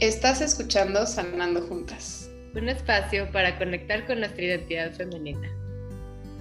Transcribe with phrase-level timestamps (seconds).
[0.00, 2.30] Estás escuchando Sanando Juntas.
[2.54, 5.50] Un espacio para conectar con nuestra identidad femenina.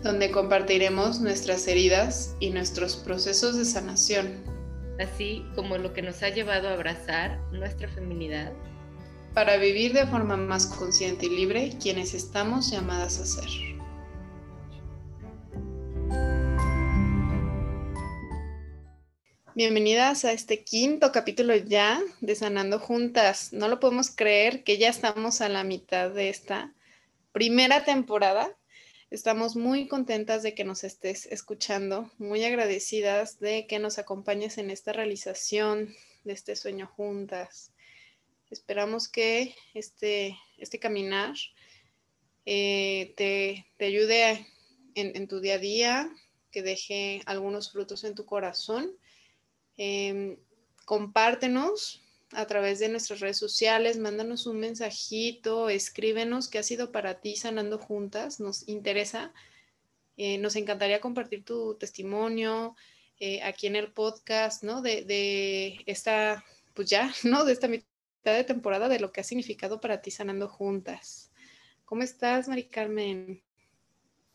[0.03, 4.43] Donde compartiremos nuestras heridas y nuestros procesos de sanación.
[4.99, 8.53] Así como lo que nos ha llevado a abrazar nuestra feminidad.
[9.33, 13.76] Para vivir de forma más consciente y libre quienes estamos llamadas a ser.
[19.57, 23.53] Bienvenidas a este quinto capítulo ya de Sanando Juntas.
[23.53, 26.75] No lo podemos creer que ya estamos a la mitad de esta
[27.31, 28.55] primera temporada.
[29.09, 34.69] Estamos muy contentas de que nos estés escuchando, muy agradecidas de que nos acompañes en
[34.69, 35.91] esta realización
[36.23, 37.73] de este sueño juntas.
[38.51, 41.33] Esperamos que este, este caminar
[42.45, 44.45] eh, te, ayude
[44.93, 46.09] en, en tu día a día,
[46.51, 48.95] que deje algunos frutos en tu corazón
[49.77, 50.37] Em,
[50.85, 52.01] compártenos
[52.31, 57.35] a través de nuestras redes sociales, mándanos un mensajito, escríbenos qué ha sido para ti
[57.35, 59.33] sanando juntas, nos interesa,
[60.17, 62.75] eh, nos encantaría compartir tu testimonio
[63.19, 64.81] eh, aquí en el podcast, ¿no?
[64.81, 67.45] De, de, esta, pues ya, ¿no?
[67.45, 67.85] De esta mitad
[68.23, 71.31] de temporada de lo que ha significado para ti sanando juntas.
[71.85, 73.41] ¿Cómo estás, Mari Carmen?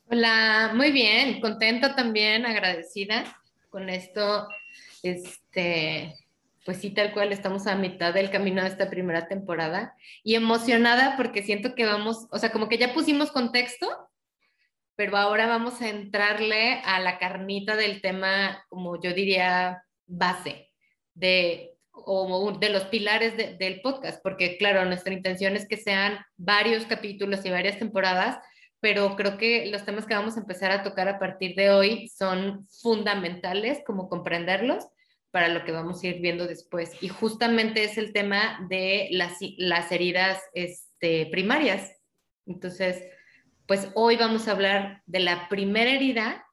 [0.08, 3.41] Hola, muy bien, contenta también, agradecida
[3.72, 4.46] con esto
[5.02, 6.14] este,
[6.64, 9.96] pues sí, tal cual, estamos a mitad del camino de esta primera temporada.
[10.22, 13.88] Y emocionada porque siento que vamos, o sea, como que ya pusimos contexto,
[14.94, 20.70] pero ahora vamos a entrarle a la carnita del tema, como yo diría, base
[21.14, 26.86] de o de los pilares del podcast, porque claro, nuestra intención es que sean varios
[26.86, 28.38] capítulos y varias temporadas,
[28.82, 32.08] pero creo que los temas que vamos a empezar a tocar a partir de hoy
[32.08, 34.88] son fundamentales, como comprenderlos
[35.30, 37.00] para lo que vamos a ir viendo después.
[37.00, 41.96] Y justamente es el tema de las, las heridas este, primarias.
[42.44, 43.00] Entonces,
[43.68, 46.44] pues hoy vamos a hablar de la primera herida,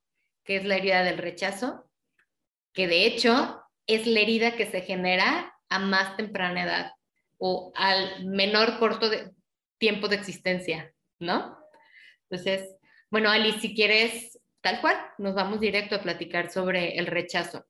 [0.44, 1.90] que es la herida del rechazo,
[2.74, 6.92] que de hecho es la herida que se genera a más temprana edad
[7.40, 9.32] o al menor corto de
[9.80, 11.59] tiempo de existencia, ¿no?
[12.30, 12.76] Entonces,
[13.10, 17.66] bueno, Ali, si quieres, tal cual, nos vamos directo a platicar sobre el rechazo.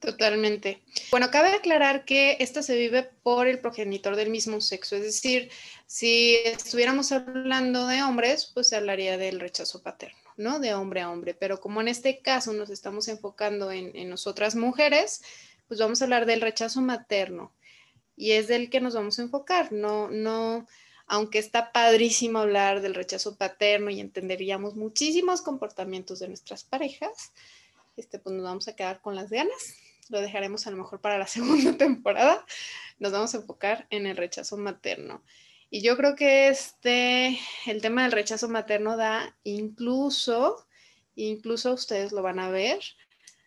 [0.00, 0.82] Totalmente.
[1.12, 5.48] Bueno, cabe aclarar que esto se vive por el progenitor del mismo sexo, es decir,
[5.86, 10.58] si estuviéramos hablando de hombres, pues se hablaría del rechazo paterno, ¿no?
[10.58, 14.56] De hombre a hombre, pero como en este caso nos estamos enfocando en, en nosotras
[14.56, 15.22] mujeres,
[15.68, 17.54] pues vamos a hablar del rechazo materno
[18.16, 20.66] y es del que nos vamos a enfocar, no, no,
[21.06, 27.32] aunque está padrísimo hablar del rechazo paterno y entenderíamos muchísimos comportamientos de nuestras parejas,
[27.96, 29.76] este, pues nos vamos a quedar con las ganas.
[30.08, 32.44] Lo dejaremos a lo mejor para la segunda temporada.
[32.98, 35.22] Nos vamos a enfocar en el rechazo materno.
[35.70, 40.66] Y yo creo que este, el tema del rechazo materno da incluso,
[41.16, 42.80] incluso ustedes lo van a ver,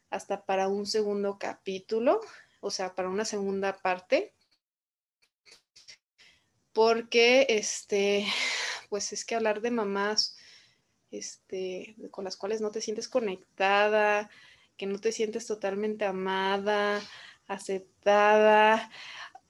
[0.09, 2.21] hasta para un segundo capítulo,
[2.61, 4.33] o sea, para una segunda parte,
[6.75, 8.27] porque este,
[8.89, 10.37] pues es que hablar de mamás
[11.09, 14.29] este, con las cuales no te sientes conectada,
[14.77, 17.01] que no te sientes totalmente amada,
[17.47, 18.91] aceptada,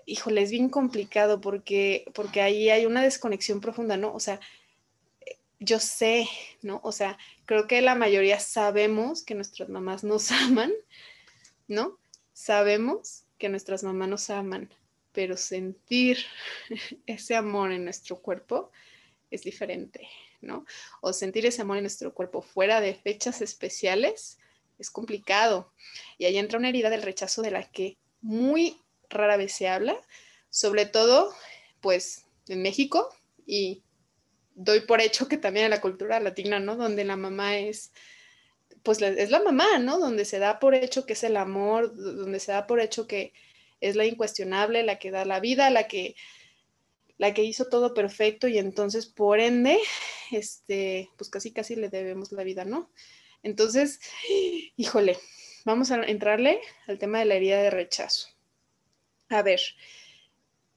[0.06, 4.14] híjole, es bien complicado porque, porque ahí hay una desconexión profunda, ¿no?
[4.14, 4.40] O sea,
[5.60, 6.28] yo sé,
[6.62, 6.80] ¿no?
[6.84, 10.72] O sea, creo que la mayoría sabemos que nuestras mamás nos aman,
[11.68, 11.98] ¿no?
[12.34, 14.70] Sabemos que nuestras mamás nos aman,
[15.16, 16.20] pero sentir
[17.08, 18.72] ese amor en nuestro cuerpo
[19.32, 20.08] es diferente,
[20.42, 20.66] ¿no?
[21.02, 24.38] O sentir ese amor en nuestro cuerpo fuera de fechas especiales
[24.78, 25.72] es complicado.
[26.18, 30.00] Y ahí entra una herida del rechazo de la que muy rara vez se habla,
[30.50, 31.34] sobre todo,
[31.82, 33.10] pues, en México
[33.46, 33.84] y
[34.56, 36.76] doy por hecho que también en la cultura latina, ¿no?
[36.76, 37.92] Donde la mamá es,
[38.84, 40.00] pues, es la mamá, ¿no?
[40.00, 43.34] Donde se da por hecho que es el amor, donde se da por hecho que
[43.82, 46.16] es la incuestionable, la que da la vida, la que,
[47.18, 49.80] la que hizo todo perfecto y entonces por ende,
[50.32, 52.92] este, pues casi casi le debemos la vida, ¿no?
[53.44, 54.00] Entonces,
[54.76, 55.18] híjole,
[55.66, 58.30] vamos a entrarle al tema de la herida de rechazo.
[59.30, 59.60] A ver,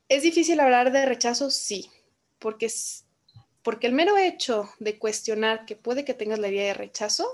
[0.09, 1.51] ¿es difícil hablar de rechazo?
[1.51, 1.91] Sí,
[2.39, 2.69] porque,
[3.63, 7.29] porque el mero hecho de cuestionar que puede que tengas la herida de rechazo,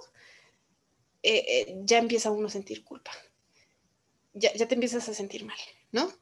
[1.22, 3.10] eh, eh, ya empieza uno a sentir culpa
[4.34, 5.58] ya, te empiezas a sentir mal,
[5.92, 6.12] ¿no?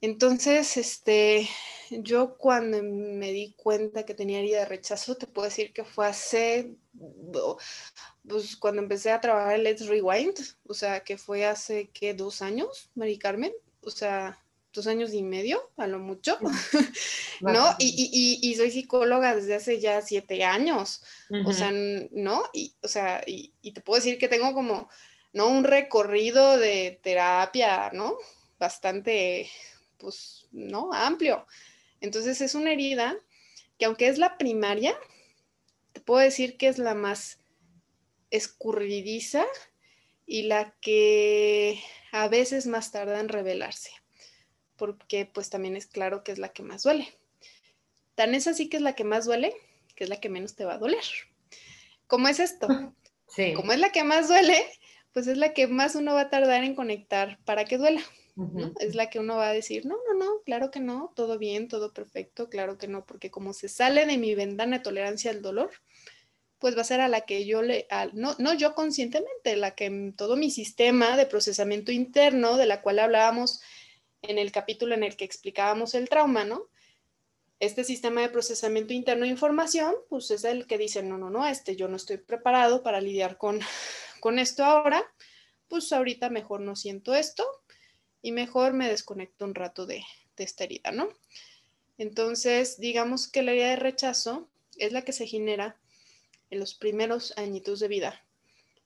[0.00, 1.46] Entonces, este,
[1.90, 6.06] yo cuando me di cuenta que tenía herida de rechazo, te puedo decir que fue
[6.06, 6.74] hace,
[8.26, 12.14] pues cuando empecé a trabajar en Let's Rewind, o sea, que fue hace, ¿qué?
[12.14, 13.52] Dos años, Mari Carmen,
[13.82, 14.42] o sea,
[14.72, 16.38] dos años y medio, a lo mucho,
[17.40, 17.76] ¿no?
[17.78, 21.02] Y, soy psicóloga desde hace ya siete años,
[21.44, 22.42] o sea, ¿no?
[22.52, 24.88] Y, o sea, y, te puedo decir que tengo como,
[25.32, 25.48] ¿no?
[25.48, 28.16] Un recorrido de terapia, ¿no?
[28.58, 29.50] Bastante,
[29.98, 30.92] pues, ¿no?
[30.92, 31.46] Amplio.
[32.00, 33.16] Entonces es una herida
[33.78, 34.96] que aunque es la primaria,
[35.92, 37.38] te puedo decir que es la más
[38.30, 39.44] escurridiza
[40.26, 41.82] y la que
[42.12, 43.90] a veces más tarda en revelarse,
[44.76, 47.08] porque pues también es claro que es la que más duele.
[48.14, 49.54] Tan es así que es la que más duele,
[49.96, 51.04] que es la que menos te va a doler.
[52.06, 52.68] ¿Cómo es esto?
[53.32, 53.54] Sí.
[53.54, 54.66] Como es la que más duele,
[55.12, 58.02] pues es la que más uno va a tardar en conectar para que duela.
[58.78, 61.68] Es la que uno va a decir, no, no, no, claro que no, todo bien,
[61.68, 65.42] todo perfecto, claro que no, porque como se sale de mi ventana de tolerancia al
[65.42, 65.70] dolor,
[66.58, 70.14] pues va a ser a la que yo le, no, no yo conscientemente, la que
[70.16, 73.60] todo mi sistema de procesamiento interno, de la cual hablábamos
[74.22, 76.68] en el capítulo en el que explicábamos el trauma, ¿no?
[77.58, 81.46] Este sistema de procesamiento interno de información, pues es el que dice, no, no, no,
[81.46, 83.60] este, yo no estoy preparado para lidiar con,
[84.20, 85.04] con esto ahora,
[85.68, 87.44] pues ahorita mejor no siento esto
[88.22, 90.04] y mejor me desconecto un rato de,
[90.36, 91.08] de esta herida, ¿no?
[91.98, 95.78] Entonces, digamos que la herida de rechazo es la que se genera
[96.50, 98.24] en los primeros añitos de vida.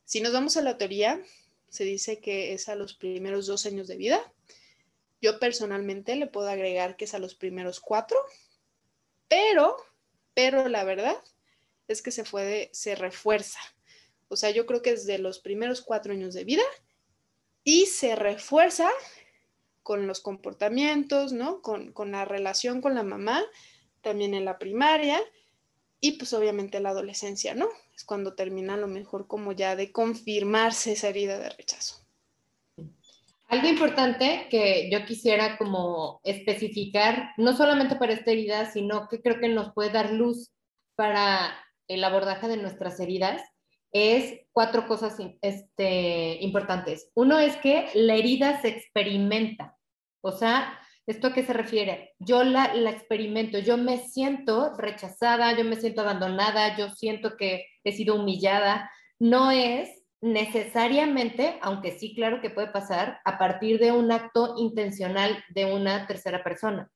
[0.05, 1.23] Si nos vamos a la teoría,
[1.69, 4.33] se dice que es a los primeros dos años de vida.
[5.21, 8.19] Yo personalmente le puedo agregar que es a los primeros cuatro,
[9.29, 9.77] pero,
[10.35, 11.17] pero la verdad
[11.89, 13.59] es que se, puede, se refuerza.
[14.29, 16.65] O sea, yo creo que es de los primeros cuatro años de vida
[17.62, 18.88] y se refuerza
[19.82, 21.61] con los comportamientos, ¿no?
[21.62, 23.44] Con, con la relación con la mamá,
[24.00, 25.21] también en la primaria
[26.00, 27.69] y pues obviamente la adolescencia, ¿no?
[27.94, 32.05] Es cuando termina a lo mejor como ya de confirmarse esa herida de rechazo.
[33.49, 39.38] Algo importante que yo quisiera como especificar, no solamente para esta herida, sino que creo
[39.38, 40.50] que nos puede dar luz
[40.94, 41.56] para
[41.88, 43.41] el abordaje de nuestras heridas,
[43.94, 47.11] es cuatro cosas este, importantes.
[47.14, 49.79] Uno es que la herida se experimenta,
[50.20, 52.14] o sea, ¿Esto a qué se refiere?
[52.19, 57.67] Yo la, la, experimento, yo me siento rechazada, yo me siento abandonada, yo siento que
[57.85, 58.91] he sido humillada.
[59.19, 65.44] No es necesariamente, aunque sí, claro que puede pasar, a partir de un acto intencional
[65.50, 66.91] de una tercera persona.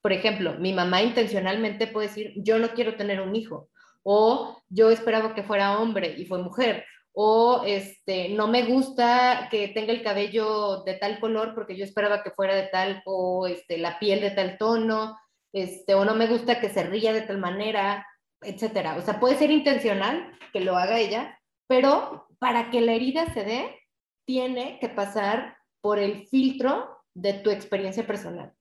[0.00, 3.70] Por ejemplo, mi mamá intencionalmente puede decir, yo no quiero tener un hijo,
[4.02, 6.84] o yo esperaba que fuera hombre y fue mujer,
[7.14, 12.22] o este, no me gusta que tenga el cabello de tal color porque yo esperaba
[12.22, 15.18] que fuera de tal, o este, la piel de tal tono,
[15.52, 18.06] este, o no me gusta que se ría de tal manera,
[18.40, 18.96] etcétera.
[18.96, 23.44] O sea, puede ser intencional que lo haga ella, pero para que la herida se
[23.44, 23.78] dé,
[24.24, 28.54] tiene que pasar por el filtro de tu experiencia personal.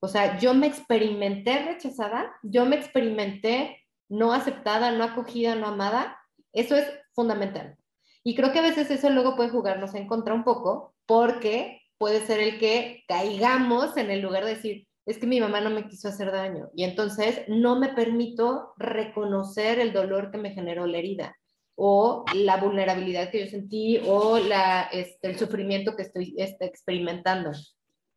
[0.00, 3.79] O sea, yo me experimenté rechazada, yo me experimenté
[4.10, 6.18] no aceptada, no acogida, no amada.
[6.52, 7.78] Eso es fundamental.
[8.22, 12.20] Y creo que a veces eso luego puede jugarnos en contra un poco, porque puede
[12.26, 15.88] ser el que caigamos en el lugar de decir, es que mi mamá no me
[15.88, 20.98] quiso hacer daño y entonces no me permito reconocer el dolor que me generó la
[20.98, 21.36] herida
[21.74, 27.52] o la vulnerabilidad que yo sentí o la, este, el sufrimiento que estoy este, experimentando.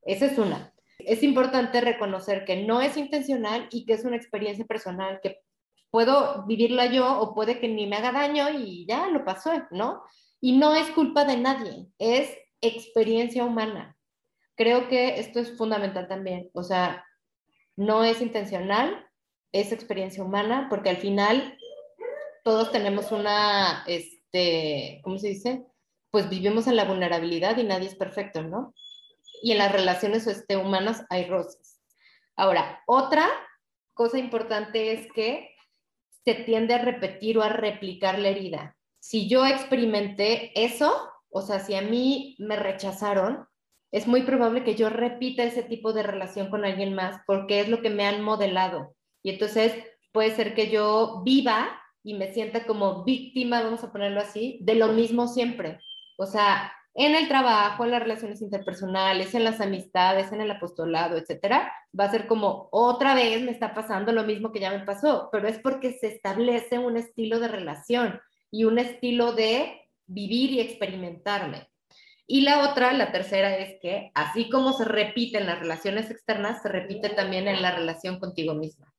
[0.01, 0.73] Esa es una.
[0.99, 5.39] Es importante reconocer que no es intencional y que es una experiencia personal que
[5.93, 10.01] puedo vivirla yo o puede que ni me haga daño y ya lo pasó, ¿no?
[10.41, 13.95] Y no es culpa de nadie, es experiencia humana.
[14.55, 17.05] Creo que esto es fundamental también, o sea,
[17.75, 19.07] no es intencional,
[19.51, 21.59] es experiencia humana, porque al final
[22.43, 25.63] todos tenemos una, este, ¿cómo se dice?
[26.09, 28.73] Pues vivimos en la vulnerabilidad y nadie es perfecto, ¿no?
[29.43, 31.79] Y en las relaciones este, humanas hay rosas.
[32.35, 33.29] Ahora, otra
[33.93, 35.52] cosa importante es que
[36.25, 38.77] se tiende a repetir o a replicar la herida.
[38.99, 43.45] Si yo experimenté eso, o sea, si a mí me rechazaron,
[43.91, 47.69] es muy probable que yo repita ese tipo de relación con alguien más porque es
[47.69, 48.95] lo que me han modelado.
[49.21, 49.73] Y entonces
[50.11, 54.75] puede ser que yo viva y me sienta como víctima, vamos a ponerlo así, de
[54.75, 55.79] lo mismo siempre.
[56.17, 61.17] O sea, en el trabajo, en las relaciones interpersonales, en las amistades, en el apostolado,
[61.17, 64.85] etcétera, va a ser como otra vez me está pasando lo mismo que ya me
[64.85, 68.19] pasó, pero es porque se establece un estilo de relación
[68.51, 71.67] y un estilo de vivir y experimentarme.
[72.27, 76.61] Y la otra, la tercera, es que así como se repite en las relaciones externas,
[76.61, 78.93] se repite también en la relación contigo misma.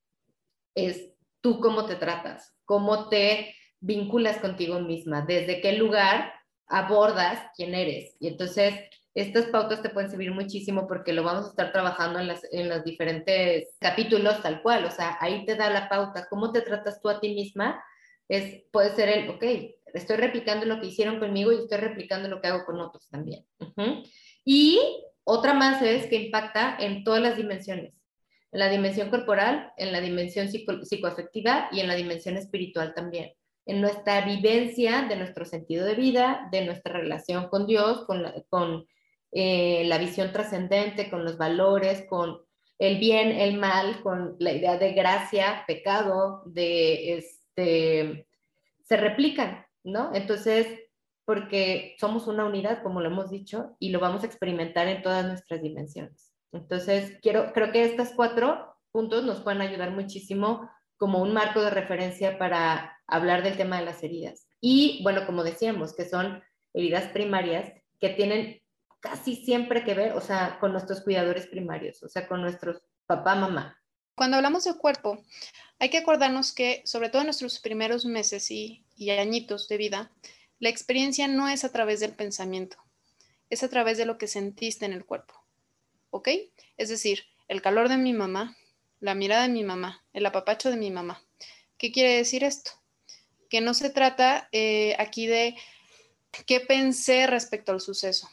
[0.75, 1.09] Es
[1.41, 6.34] tú cómo te tratas, cómo te vinculas contigo misma, desde qué lugar
[6.67, 8.15] abordas quién eres.
[8.19, 8.73] Y entonces,
[9.13, 12.67] estas pautas te pueden servir muchísimo porque lo vamos a estar trabajando en, las, en
[12.67, 17.01] los diferentes capítulos tal cual, o sea, ahí te da la pauta, cómo te tratas
[17.01, 17.81] tú a ti misma,
[18.27, 19.43] es, puede ser el, ok,
[19.93, 23.45] estoy replicando lo que hicieron conmigo y estoy replicando lo que hago con otros también.
[24.43, 24.79] Y
[25.23, 27.93] otra más es que impacta en todas las dimensiones,
[28.51, 33.31] en la dimensión corporal, en la dimensión psicoafectiva y en la dimensión espiritual también
[33.65, 38.85] en nuestra vivencia de nuestro sentido de vida, de nuestra relación con Dios, con, con
[39.31, 42.41] eh, la visión trascendente, con los valores, con
[42.77, 48.27] el bien, el mal, con la idea de gracia, pecado, de este,
[48.83, 50.13] se replican, ¿no?
[50.13, 50.67] Entonces,
[51.25, 55.25] porque somos una unidad, como lo hemos dicho, y lo vamos a experimentar en todas
[55.25, 56.33] nuestras dimensiones.
[56.51, 61.71] Entonces, quiero, creo que estos cuatro puntos nos pueden ayudar muchísimo como un marco de
[61.71, 64.47] referencia para hablar del tema de las heridas.
[64.61, 66.43] Y bueno, como decíamos, que son
[66.73, 68.61] heridas primarias que tienen
[68.99, 73.35] casi siempre que ver, o sea, con nuestros cuidadores primarios, o sea, con nuestros papá,
[73.35, 73.79] mamá.
[74.15, 75.23] Cuando hablamos del cuerpo,
[75.79, 80.11] hay que acordarnos que, sobre todo en nuestros primeros meses y, y añitos de vida,
[80.59, 82.77] la experiencia no es a través del pensamiento,
[83.49, 85.35] es a través de lo que sentiste en el cuerpo.
[86.09, 86.29] ¿Ok?
[86.77, 88.55] Es decir, el calor de mi mamá,
[88.99, 91.21] la mirada de mi mamá, el apapacho de mi mamá.
[91.77, 92.71] ¿Qué quiere decir esto?
[93.49, 95.55] Que no se trata eh, aquí de
[96.45, 98.29] qué pensé respecto al suceso.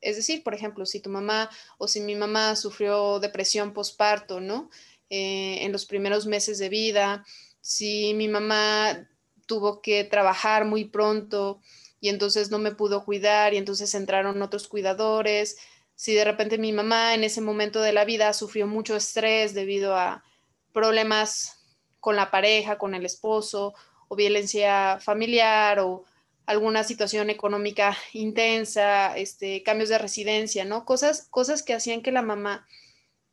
[0.00, 4.70] Es decir, por ejemplo, si tu mamá o si mi mamá sufrió depresión postparto, ¿no?
[5.08, 7.24] Eh, en los primeros meses de vida,
[7.60, 9.08] si mi mamá
[9.46, 11.60] tuvo que trabajar muy pronto
[12.00, 15.56] y entonces no me pudo cuidar y entonces entraron otros cuidadores,
[15.94, 19.96] si de repente mi mamá en ese momento de la vida sufrió mucho estrés debido
[19.96, 20.24] a
[20.72, 21.60] problemas
[22.00, 23.74] con la pareja, con el esposo,
[24.08, 26.04] o violencia familiar, o
[26.46, 30.84] alguna situación económica intensa, este, cambios de residencia, ¿no?
[30.84, 32.66] Cosas, cosas que hacían que la mamá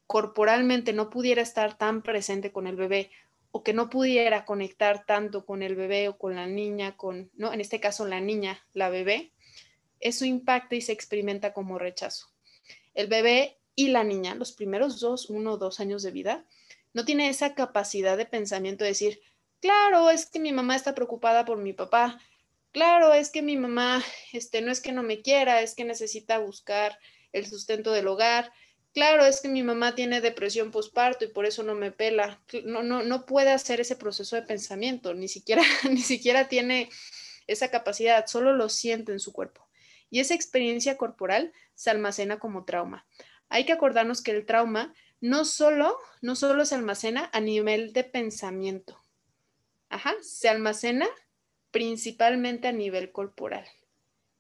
[0.08, 3.12] corporalmente no pudiera estar tan presente con el bebé
[3.52, 7.54] o que no pudiera conectar tanto con el bebé o con la niña, con, ¿no?
[7.54, 9.32] En este caso la niña, la bebé,
[10.00, 12.28] eso impacta y se experimenta como rechazo.
[12.94, 16.46] El bebé y la niña, los primeros dos, uno o dos años de vida,
[16.94, 19.22] no tiene esa capacidad de pensamiento de decir,
[19.62, 22.20] claro, es que mi mamá está preocupada por mi papá,
[22.72, 24.04] claro, es que mi mamá,
[24.34, 26.98] este, no es que no me quiera, es que necesita buscar
[27.32, 28.52] el sustento del hogar.
[28.94, 32.42] Claro, es que mi mamá tiene depresión postparto y por eso no me pela.
[32.66, 36.90] No, no, no puede hacer ese proceso de pensamiento, ni siquiera, ni siquiera tiene
[37.48, 39.68] esa capacidad, solo lo siente en su cuerpo.
[40.10, 43.06] Y esa experiencia corporal se almacena como trauma.
[43.48, 48.04] Hay que acordarnos que el trauma no solo, no solo se almacena a nivel de
[48.04, 49.01] pensamiento.
[49.92, 51.08] Ajá, se almacena
[51.70, 53.68] principalmente a nivel corporal.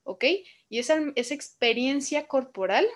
[0.03, 0.25] ¿Ok?
[0.69, 2.87] Y esa, esa experiencia corporal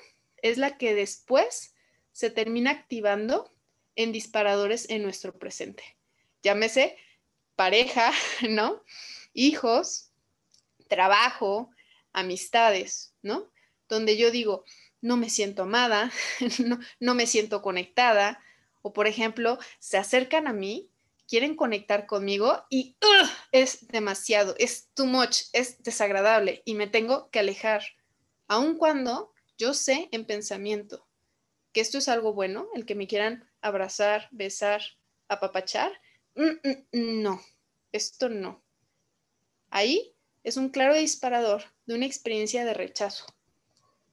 [0.42, 1.76] es la que después
[2.12, 3.54] se termina activando
[3.96, 5.84] en disparadores en nuestro presente.
[6.42, 6.98] Llámese
[7.56, 8.12] pareja,
[8.50, 8.84] ¿no?
[9.34, 10.12] Hijos,
[10.88, 11.70] trabajo,
[12.14, 13.52] amistades, ¿no?
[13.90, 14.64] Donde yo digo,
[15.02, 16.12] no me siento amada,
[17.00, 18.42] no, me siento conectada,
[18.82, 20.90] o por ejemplo, se acercan a mí
[21.28, 22.98] quieren conectar conmigo y
[23.52, 27.84] es demasiado, es too much, es desagradable y me tengo que alejar,
[28.48, 31.08] aun cuando yo sé en pensamiento
[31.74, 34.82] que esto es algo bueno, el que me quieran abrazar, besar,
[35.28, 35.92] apapachar,
[36.36, 37.42] mm, mm, no,
[37.92, 38.64] esto no.
[39.70, 43.26] Ahí es un claro disparador de una experiencia de rechazo.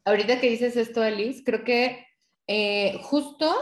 [0.04, 2.04] Ahorita que dices esto, Alice, creo que
[2.48, 3.54] eh, justo,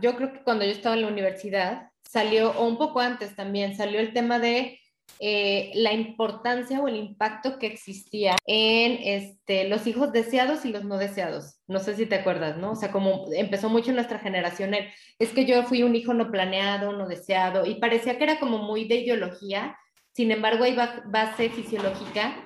[0.00, 3.76] yo creo que cuando yo estaba en la universidad, salió, o un poco antes también,
[3.76, 4.80] salió el tema de
[5.18, 10.84] eh, la importancia o el impacto que existía en este, los hijos deseados y los
[10.84, 11.60] no deseados.
[11.68, 12.72] No sé si te acuerdas, ¿no?
[12.72, 14.74] O sea, como empezó mucho en nuestra generación,
[15.18, 18.58] es que yo fui un hijo no planeado, no deseado, y parecía que era como
[18.58, 19.76] muy de ideología,
[20.12, 20.76] sin embargo, hay
[21.06, 22.44] base fisiológica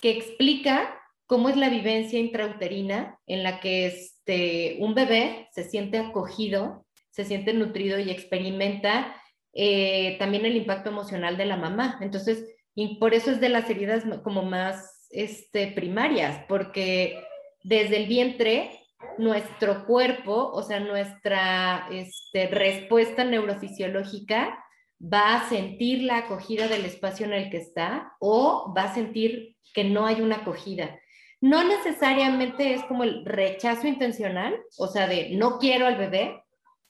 [0.00, 5.98] que explica cómo es la vivencia intrauterina en la que este, un bebé se siente
[5.98, 9.14] acogido, se siente nutrido y experimenta
[9.54, 11.98] eh, también el impacto emocional de la mamá.
[12.00, 17.22] Entonces, y por eso es de las heridas como más este, primarias, porque
[17.62, 18.70] desde el vientre
[19.18, 24.58] nuestro cuerpo, o sea, nuestra este, respuesta neurofisiológica
[25.02, 29.56] va a sentir la acogida del espacio en el que está o va a sentir
[29.74, 30.98] que no hay una acogida.
[31.40, 36.41] No necesariamente es como el rechazo intencional, o sea, de no quiero al bebé,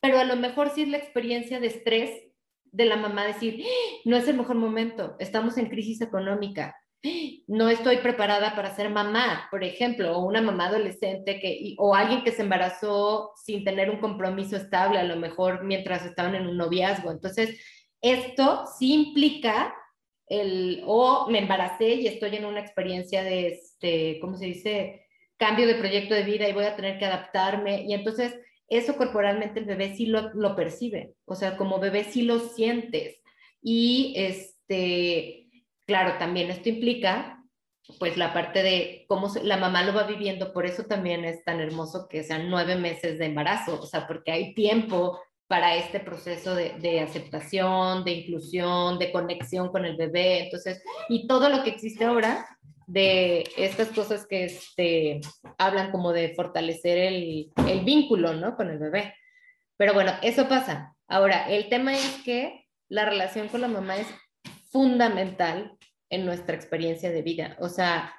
[0.02, 2.11] pero a lo mejor sí es la experiencia de estrés
[2.64, 4.00] de la mamá decir, ¡Ah!
[4.04, 6.76] no es el mejor momento, estamos en crisis económica,
[7.47, 12.25] no estoy preparada para ser mamá, por ejemplo, o una mamá adolescente que, o alguien
[12.25, 16.56] que se embarazó sin tener un compromiso estable, a lo mejor mientras estaban en un
[16.56, 17.11] noviazgo.
[17.11, 17.61] Entonces,
[18.00, 19.75] esto sí implica
[20.26, 25.06] el, o me embaracé y estoy en una experiencia de, este, ¿cómo se dice?
[25.37, 27.82] Cambio de proyecto de vida y voy a tener que adaptarme.
[27.82, 28.35] Y entonces,
[28.76, 33.21] eso corporalmente el bebé sí lo, lo percibe, o sea, como bebé sí lo sientes.
[33.62, 35.43] Y este
[35.87, 37.38] Claro, también esto implica
[37.99, 41.61] pues la parte de cómo la mamá lo va viviendo, por eso también es tan
[41.61, 46.55] hermoso que sean nueve meses de embarazo, o sea, porque hay tiempo para este proceso
[46.55, 51.71] de, de, aceptación, de inclusión, de conexión con el bebé, entonces, y todo lo que
[51.71, 52.47] existe ahora
[52.87, 55.21] de estas cosas que este,
[55.59, 58.57] hablan como de fortalecer el, el vínculo, ¿no?
[58.57, 59.15] Con el bebé.
[59.77, 60.95] Pero bueno, eso pasa.
[61.09, 64.07] Ahora, el tema es que la relación con la mamá es
[64.71, 65.77] fundamental
[66.11, 67.57] en nuestra experiencia de vida.
[67.61, 68.15] O sea,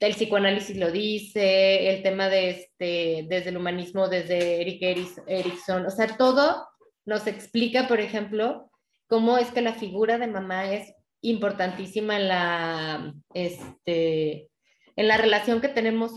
[0.00, 4.82] el psicoanálisis lo dice, el tema de este, desde el humanismo, desde Eric
[5.26, 6.66] Erickson, o sea, todo
[7.04, 8.70] nos explica, por ejemplo,
[9.06, 14.48] cómo es que la figura de mamá es importantísima en la, este,
[14.96, 16.12] en la relación que tenemos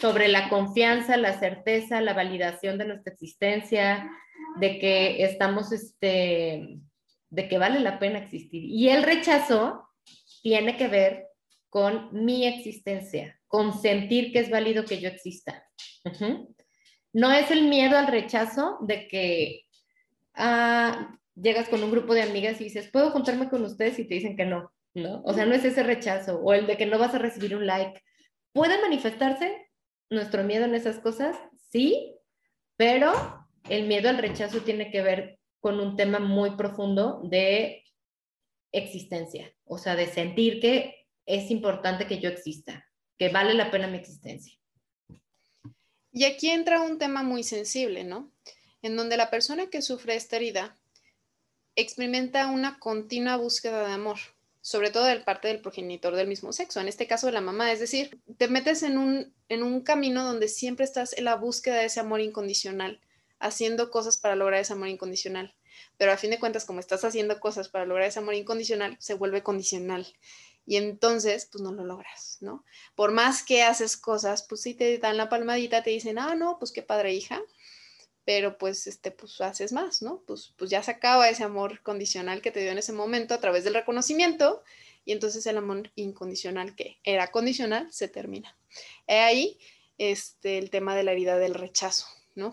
[0.00, 4.10] sobre la confianza, la certeza, la validación de nuestra existencia,
[4.60, 6.78] de que estamos, este,
[7.30, 8.64] de que vale la pena existir.
[8.64, 9.88] Y el rechazo
[10.42, 11.28] tiene que ver
[11.70, 15.66] con mi existencia, con sentir que es válido que yo exista.
[17.12, 19.64] No es el miedo al rechazo de que
[20.34, 23.98] ah, llegas con un grupo de amigas y dices, ¿puedo juntarme con ustedes?
[23.98, 25.22] Y te dicen que no, ¿no?
[25.24, 27.66] O sea, no es ese rechazo o el de que no vas a recibir un
[27.66, 28.02] like.
[28.52, 29.70] ¿Puede manifestarse
[30.10, 31.36] nuestro miedo en esas cosas?
[31.70, 32.16] Sí,
[32.76, 33.12] pero
[33.68, 37.84] el miedo al rechazo tiene que ver con un tema muy profundo de
[38.72, 42.86] existencia, o sea, de sentir que es importante que yo exista,
[43.18, 44.58] que vale la pena mi existencia.
[46.12, 48.30] Y aquí entra un tema muy sensible, ¿no?
[48.82, 50.76] En donde la persona que sufre esta herida
[51.76, 54.18] experimenta una continua búsqueda de amor,
[54.60, 57.72] sobre todo de parte del progenitor del mismo sexo, en este caso de la mamá,
[57.72, 61.76] es decir, te metes en un, en un camino donde siempre estás en la búsqueda
[61.76, 63.00] de ese amor incondicional
[63.44, 65.54] haciendo cosas para lograr ese amor incondicional.
[65.98, 69.14] Pero a fin de cuentas, como estás haciendo cosas para lograr ese amor incondicional, se
[69.14, 70.06] vuelve condicional.
[70.66, 72.64] Y entonces, pues no lo logras, ¿no?
[72.94, 76.58] Por más que haces cosas, pues sí te dan la palmadita, te dicen, ah, no,
[76.58, 77.42] pues qué padre hija,
[78.24, 80.22] pero pues, este, pues haces más, ¿no?
[80.26, 83.40] Pues, pues ya se acaba ese amor condicional que te dio en ese momento a
[83.40, 84.62] través del reconocimiento
[85.04, 88.56] y entonces el amor incondicional que era condicional se termina.
[89.06, 89.58] He ahí
[89.98, 92.06] este, el tema de la herida del rechazo,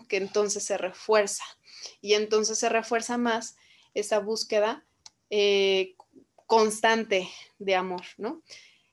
[0.08, 1.44] que entonces se refuerza
[2.00, 3.56] y entonces se refuerza más
[3.94, 4.84] esa búsqueda
[5.30, 5.94] eh,
[6.46, 8.42] constante de amor, ¿no?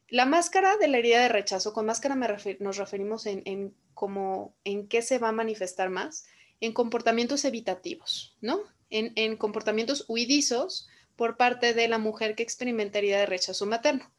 [0.08, 4.88] La máscara de la herida de rechazo, con máscara nos referimos en, en, como, en
[4.88, 6.26] qué se va a manifestar más,
[6.62, 8.60] en comportamientos evitativos, ¿no?
[8.90, 14.12] En, en comportamientos huidizos por parte de la mujer que experimenta herida de rechazo materno.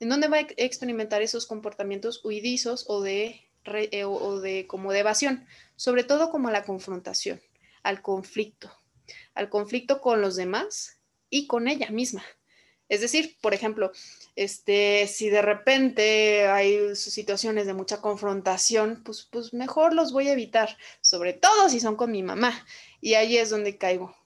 [0.00, 5.00] ¿En dónde va a experimentar esos comportamientos huidizos o de eh, o de como de
[5.00, 7.40] evasión, sobre todo como a la confrontación,
[7.82, 8.72] al conflicto,
[9.34, 12.24] al conflicto con los demás y con ella misma.
[12.88, 13.92] Es decir, por ejemplo,
[14.36, 20.32] este, si de repente hay situaciones de mucha confrontación, pues, pues mejor los voy a
[20.32, 22.66] evitar, sobre todo si son con mi mamá.
[23.00, 24.16] Y ahí es donde caigo,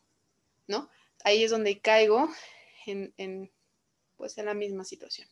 [0.67, 0.91] ¿no?
[1.25, 2.29] Ahí es donde caigo
[2.87, 3.51] en, en
[4.17, 5.29] pues en la misma situación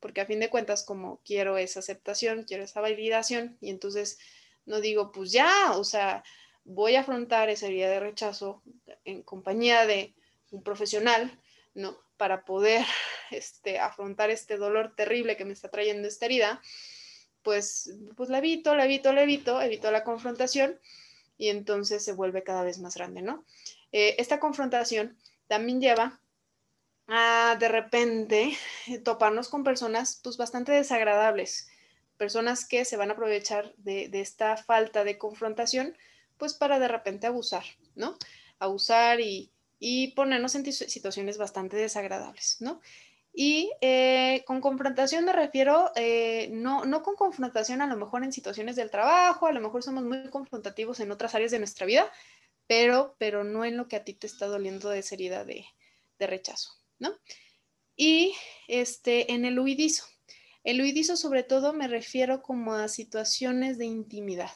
[0.00, 4.18] porque a fin de cuentas como quiero esa aceptación, quiero esa validación y entonces
[4.66, 6.22] no digo, pues ya, o sea,
[6.64, 8.62] voy a afrontar esa herida de rechazo
[9.04, 10.14] en compañía de
[10.50, 11.40] un profesional,
[11.74, 11.98] ¿no?
[12.18, 12.84] Para poder
[13.30, 16.60] este, afrontar este dolor terrible que me está trayendo esta herida,
[17.42, 20.78] pues, pues la evito, la evito, la evito, evito la confrontación
[21.38, 23.44] y entonces se vuelve cada vez más grande, ¿no?
[23.92, 26.20] Eh, esta confrontación también lleva
[27.58, 28.52] de repente
[28.86, 31.68] eh, toparnos con personas pues bastante desagradables,
[32.18, 35.96] personas que se van a aprovechar de, esta falta de confrontación
[36.36, 38.16] pues para de repente abusar, ¿no?
[38.58, 39.50] Abusar y,
[40.14, 42.80] ponernos en situaciones bastante desagradables, ¿no?
[43.32, 48.32] Y eh, con confrontación me refiero, eh, no, no con confrontación a lo mejor en
[48.32, 52.10] situaciones del trabajo, a lo mejor somos muy confrontativos en otras áreas de nuestra vida,
[52.66, 55.66] pero, pero no en lo que a ti te está doliendo de esa herida de
[56.26, 56.78] rechazo.
[56.98, 57.10] ¿no?
[57.96, 58.34] Y
[58.66, 60.04] este, en el huidizo.
[60.64, 64.50] El huidizo sobre todo me refiero como a situaciones de intimidad.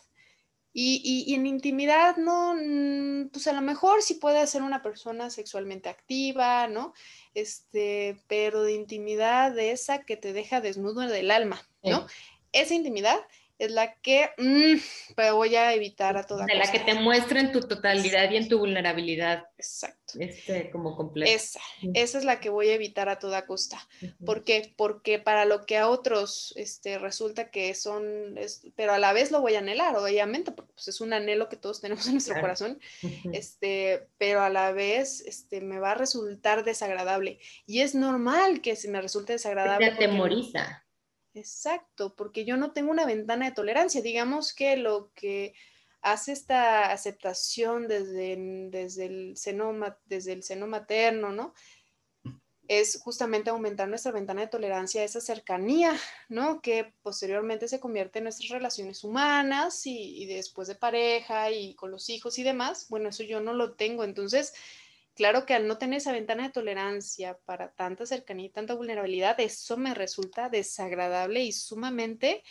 [0.75, 5.91] Y, en intimidad, no, mm, pues a lo mejor sí puede ser una persona sexualmente
[5.91, 6.95] activa, ¿no?
[7.35, 12.07] Este, pero de intimidad de esa que te deja desnudo del alma, ¿no?
[12.53, 13.19] Esa intimidad
[13.65, 17.41] es la que mm, pero voy a evitar a toda De la que te muestra
[17.41, 19.45] en tu totalidad y en tu vulnerabilidad.
[19.57, 20.15] Exacto.
[20.19, 21.31] Este, como completo.
[21.31, 21.61] Esa,
[21.95, 23.79] esa es la que voy a evitar a toda costa.
[24.25, 24.75] ¿Por qué?
[24.77, 28.37] Porque para lo que a otros este, resulta que son,
[28.77, 31.57] pero a la vez lo voy a anhelar, obviamente, porque pues, es un anhelo que
[31.57, 32.81] todos tenemos en nuestro corazón,
[33.33, 37.39] este, pero a la vez este, me va a resultar desagradable.
[37.67, 39.87] Y es normal que se me resulte desagradable.
[39.87, 40.82] Te atemoriza.
[41.35, 44.03] Exacto, porque yo no tengo una ventana de tolerancia.
[44.03, 45.55] Digamos que lo que
[46.03, 48.37] hace esta aceptación desde,
[48.71, 49.73] desde, el, seno,
[50.05, 51.55] desde el seno materno, ¿no?
[52.69, 56.61] Es justamente aumentar nuestra ventana de tolerancia esa cercanía, ¿no?
[56.61, 61.91] Que posteriormente se convierte en nuestras relaciones humanas y, y después de pareja y con
[61.91, 62.87] los hijos y demás.
[62.91, 64.05] Bueno, eso yo no lo tengo.
[64.05, 64.55] Entonces,
[65.15, 69.39] Claro que al no tener esa ventana de tolerancia para tanta cercanía y tanta vulnerabilidad,
[69.41, 72.43] eso me resulta desagradable y sumamente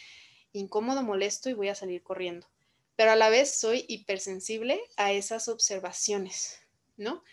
[0.54, 2.48] incómodo, molesto y voy a salir corriendo.
[2.96, 6.60] Pero a la vez soy hipersensible a esas observaciones,
[6.98, 7.24] ¿no?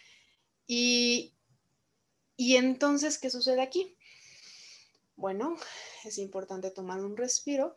[0.67, 1.35] Y,
[2.37, 3.97] y entonces, ¿qué sucede aquí?
[5.17, 5.57] Bueno,
[6.05, 7.77] es importante tomar un respiro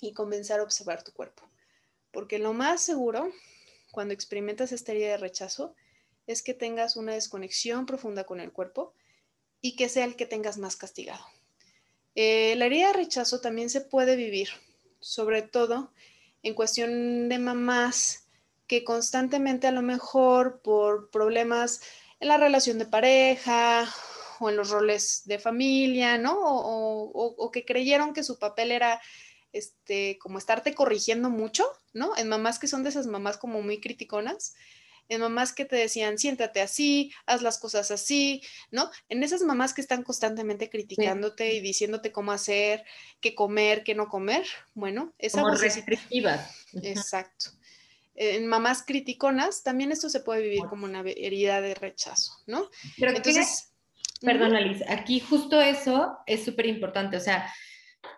[0.00, 1.48] y comenzar a observar tu cuerpo.
[2.10, 3.30] Porque lo más seguro,
[3.92, 5.76] cuando experimentas esta herida de rechazo,
[6.26, 8.94] es que tengas una desconexión profunda con el cuerpo
[9.60, 11.24] y que sea el que tengas más castigado.
[12.14, 14.48] Eh, la herida de rechazo también se puede vivir,
[15.00, 15.92] sobre todo
[16.42, 18.24] en cuestión de mamás
[18.66, 21.80] que constantemente a lo mejor por problemas
[22.20, 23.92] en la relación de pareja
[24.40, 26.36] o en los roles de familia, ¿no?
[26.40, 29.00] O, que creyeron que su papel era
[29.52, 32.16] este, como estarte corrigiendo mucho, ¿no?
[32.16, 34.54] En mamás que son de esas mamás como muy criticonas,
[35.08, 38.90] en mamás que te decían, siéntate así, haz las cosas así, ¿no?
[39.08, 42.84] En esas mamás que están constantemente criticándote y diciéndote cómo hacer,
[43.20, 46.46] qué comer, qué no comer, bueno, esa Como restrictiva.
[46.82, 47.50] Exacto.
[48.14, 52.70] En mamás criticonas, también esto se puede vivir como una herida de rechazo, ¿no?
[52.96, 53.72] Pero Entonces,
[54.20, 57.52] perdón, Alice, aquí justo eso es súper importante, o sea,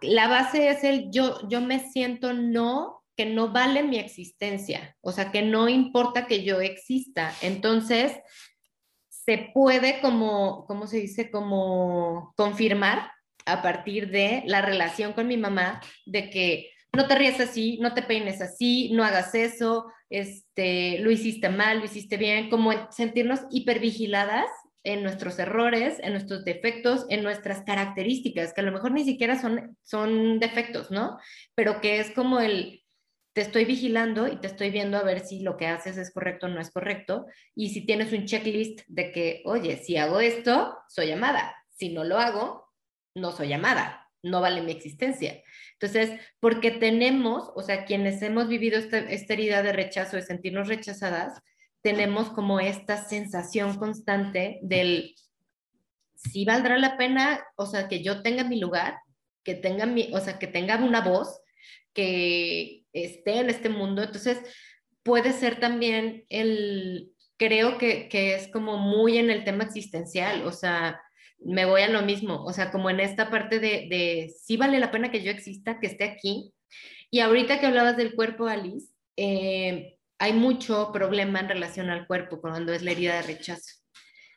[0.03, 5.13] la base es el yo, yo me siento no que no vale mi existencia, o
[5.13, 7.33] sea, que no importa que yo exista.
[7.43, 8.13] Entonces,
[9.09, 11.31] se puede como, ¿cómo se dice?
[11.31, 13.11] Como confirmar
[13.47, 17.95] a partir de la relación con mi mamá de que no te ríes así, no
[17.95, 23.41] te peines así, no hagas eso, este, lo hiciste mal, lo hiciste bien, como sentirnos
[23.51, 24.47] hipervigiladas
[24.85, 29.41] en nuestros errores, en nuestros defectos, en nuestras características, que a lo mejor ni siquiera
[29.41, 31.19] son, son defectos, ¿no?
[31.57, 32.85] Pero que es como el,
[33.37, 36.47] te estoy vigilando y te estoy viendo a ver si lo que haces es correcto
[36.47, 37.27] o no es correcto.
[37.55, 41.55] Y si tienes un checklist de que, oye, si hago esto, soy amada.
[41.69, 42.73] Si no lo hago,
[43.15, 44.09] no soy amada.
[44.23, 45.43] No vale mi existencia.
[45.73, 50.69] Entonces, porque tenemos, o sea, quienes hemos vivido esta, esta herida de rechazo, de sentirnos
[50.69, 51.43] rechazadas,
[51.83, 55.15] tenemos como esta sensación constante del,
[56.15, 58.97] si valdrá la pena, o sea, que yo tenga mi lugar,
[59.45, 61.43] que tenga mi, o sea, que tenga una voz,
[61.93, 64.03] que esté en este mundo.
[64.03, 64.39] Entonces,
[65.03, 71.01] puede ser también el, creo que, es como muy en el tema existencial, o sea,
[71.39, 74.79] me voy a lo mismo, o sea, como en esta parte de, de sí vale
[74.79, 76.53] la pena que yo exista, que esté aquí.
[77.11, 82.41] Y ahorita que hablabas del cuerpo, Alice, eh, hay mucho problema en relación al cuerpo
[82.41, 83.81] cuando es la herida de rechazo.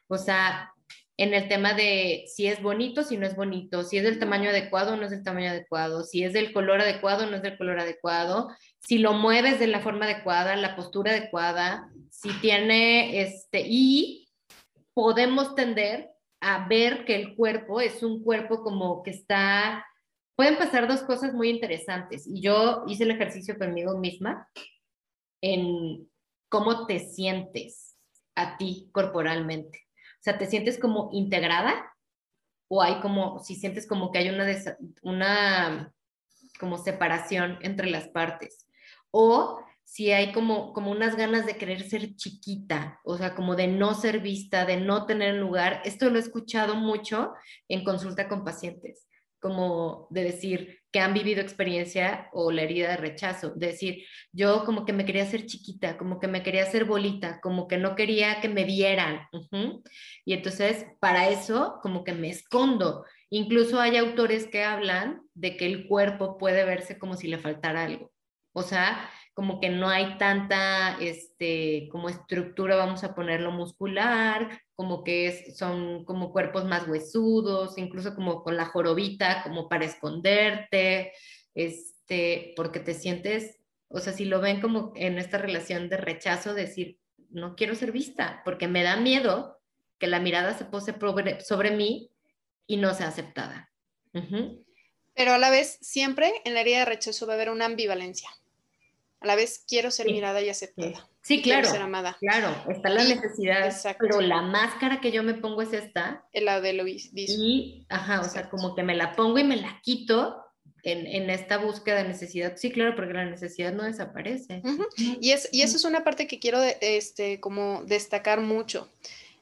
[0.08, 0.72] O sea,
[1.19, 4.51] en el tema de si es bonito, si no es bonito, si es del tamaño
[4.51, 7.41] adecuado o no es del tamaño adecuado, si es del color adecuado o no es
[7.41, 8.47] del color adecuado,
[8.79, 14.29] si lo mueves de la forma adecuada, la postura adecuada, si tiene este, y
[14.93, 19.86] podemos tender a ver que el cuerpo es un cuerpo como que está,
[20.38, 22.27] pueden pasar dos cosas muy interesantes.
[22.27, 24.47] Y yo hice el ejercicio conmigo misma
[25.41, 26.10] en
[26.47, 27.97] cómo te sientes
[28.36, 29.88] a ti corporalmente.
[30.19, 31.93] O sea, ¿te sientes como integrada?
[32.67, 34.45] ¿O hay como, si sientes como que hay una,
[35.01, 35.93] una
[36.60, 38.67] como separación entre las partes?
[39.12, 43.67] ¿O si hay como, como unas ganas de querer ser chiquita, o sea, como de
[43.67, 45.82] no ser vista, de no tener lugar?
[45.86, 47.34] Esto lo he escuchado mucho
[47.67, 49.09] en consulta con pacientes
[49.39, 54.65] como de decir que han vivido experiencia o la herida de rechazo, de decir, yo
[54.65, 57.95] como que me quería hacer chiquita, como que me quería hacer bolita, como que no
[57.95, 59.21] quería que me vieran.
[60.25, 63.06] Y entonces, para eso, como que me escondo.
[63.30, 67.84] Incluso hay autores que hablan de que el cuerpo puede verse como si le faltara
[67.84, 68.12] algo.
[68.54, 75.04] O sea, como que no hay tanta, este, como estructura, vamos a ponerlo muscular, como
[75.04, 81.12] que es, son como cuerpos más huesudos, incluso como con la jorobita, como para esconderte,
[81.54, 83.58] este, porque te sientes,
[83.89, 86.98] o sea, si lo ven como en esta relación de rechazo, decir,
[87.30, 89.60] no quiero ser vista, porque me da miedo
[89.98, 90.96] que la mirada se pose
[91.42, 92.13] sobre, mí
[92.65, 93.74] y no sea aceptada.
[95.13, 98.30] Pero a la vez, siempre en la herida de rechazo va a haber una ambivalencia.
[99.21, 101.10] A la vez quiero ser mirada y aceptada.
[101.21, 101.62] Sí, claro.
[101.62, 102.17] Quiero ser amada.
[102.19, 103.71] Claro, está la necesidad.
[103.99, 106.25] Pero la máscara que yo me pongo es esta.
[106.34, 109.79] La de lo Y, ajá, o sea, como que me la pongo y me la
[109.82, 110.43] quito
[110.84, 112.55] en, en, esta búsqueda de necesidad.
[112.55, 114.62] Sí, claro, porque la necesidad no desaparece.
[114.97, 118.89] y, es, y eso es una parte que quiero este, como destacar mucho.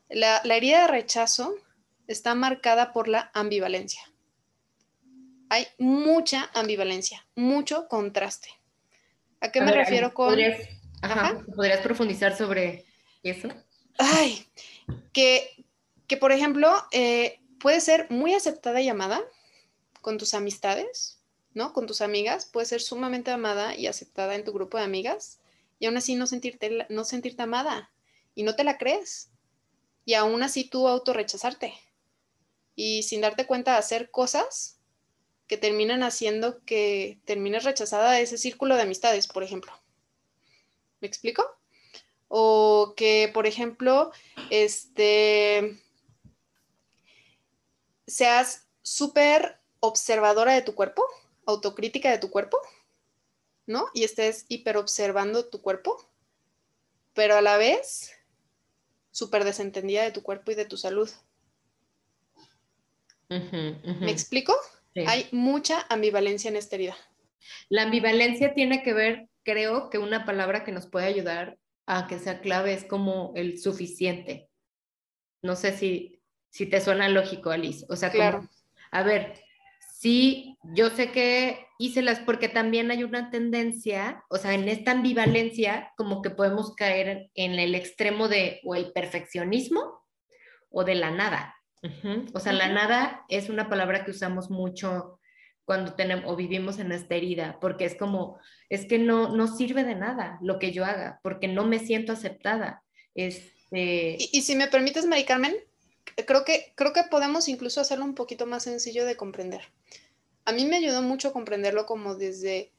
[0.10, 1.56] La, la herida de rechazo
[2.08, 4.02] está marcada por la ambivalencia.
[5.50, 8.50] Hay mucha ambivalencia, mucho contraste.
[9.42, 10.30] ¿A qué me refiero con...?
[10.30, 12.86] ¿podrías, profundizar sobre
[13.24, 13.50] eso?
[13.98, 14.46] Ay,
[15.14, 15.66] que,
[16.08, 19.22] que por ejemplo, eh, puede ser muy aceptada y amada
[20.02, 21.20] con tus amistades,
[21.54, 21.74] ¿no?
[21.74, 25.40] Con tus amigas, puede ser sumamente amada y aceptada en tu grupo de amigas
[25.80, 27.92] y aún así no sentirte, no sentirte amada
[28.36, 29.30] y no te la crees.
[30.06, 31.74] Y aún así tú autorrechazarte
[32.76, 34.77] y sin darte cuenta de hacer cosas
[35.48, 39.72] que terminan haciendo que termines rechazada de ese círculo de amistades, por ejemplo.
[41.00, 41.44] ¿Me explico?
[42.28, 44.12] O que, por ejemplo,
[44.50, 45.80] este,
[48.06, 51.04] seas súper observadora de tu cuerpo,
[51.46, 52.58] autocrítica de tu cuerpo,
[53.66, 53.88] ¿no?
[53.94, 56.10] Y estés hiper observando tu cuerpo,
[57.14, 58.12] pero a la vez
[59.12, 61.10] súper desentendida de tu cuerpo y de tu salud.
[63.30, 64.56] ¿Me explico?
[65.06, 66.98] Hay mucha ambivalencia en esta herida.
[67.70, 72.20] La ambivalencia tiene que ver, creo que una palabra que nos puede ayudar a que
[72.20, 74.50] sea clave es como el suficiente.
[75.42, 77.86] No sé si, si te suena lógico, Alice.
[77.90, 78.48] O sea, claro.
[78.92, 79.34] a ver,
[79.94, 84.92] sí, yo sé que hice las, porque también hay una tendencia, o sea, en esta
[84.92, 90.04] ambivalencia, como que podemos caer en el extremo de o el perfeccionismo
[90.70, 91.56] o de la nada.
[92.34, 95.20] O sea, la nada es una palabra que usamos mucho
[95.66, 99.84] cuando tenemos o vivimos en esta herida, porque es como, es que no, no sirve
[99.84, 102.84] de nada lo que yo haga, porque no me siento aceptada.
[103.16, 104.16] Este...
[104.18, 105.54] Y, si me permites, Mari Carmen,
[106.26, 109.62] creo que, creo que podemos incluso hacerlo un poquito más sencillo de comprender.
[110.46, 112.72] A mí me ayudó mucho comprenderlo como desde,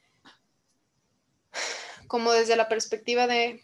[2.07, 3.63] como desde la perspectiva de,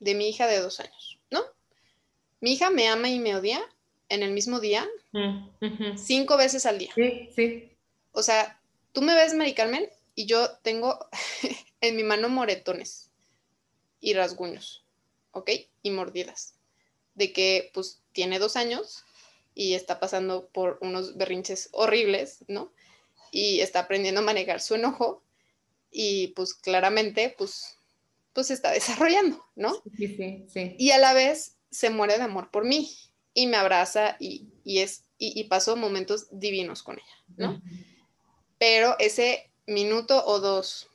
[0.00, 1.42] de mi hija de dos años, ¿no?
[2.40, 3.60] Mi hija me ama y me odia
[4.08, 6.92] en el mismo día, mm, cinco veces al día.
[6.94, 7.70] Sí, sí.
[8.12, 8.60] O sea,
[8.92, 10.98] tú me ves, Mari Carmen, y yo tengo
[11.80, 13.10] en mi mano moretones
[14.00, 14.84] y rasguños,
[15.32, 15.50] ¿ok?
[15.82, 16.54] Y mordidas.
[17.14, 19.04] De que, pues, tiene dos años
[19.54, 22.72] y está pasando por unos berrinches horribles, ¿no?
[23.30, 25.22] Y está aprendiendo a manejar su enojo
[25.90, 27.78] y, pues, claramente, pues,
[28.32, 29.74] pues está desarrollando, ¿no?
[29.96, 30.76] Sí, sí, sí.
[30.78, 32.88] Y a la vez se muere de amor por mí
[33.34, 37.62] y me abraza y, es, y, paso momentos divinos con ella, ¿no?
[38.58, 40.88] Pero ese minuto o dos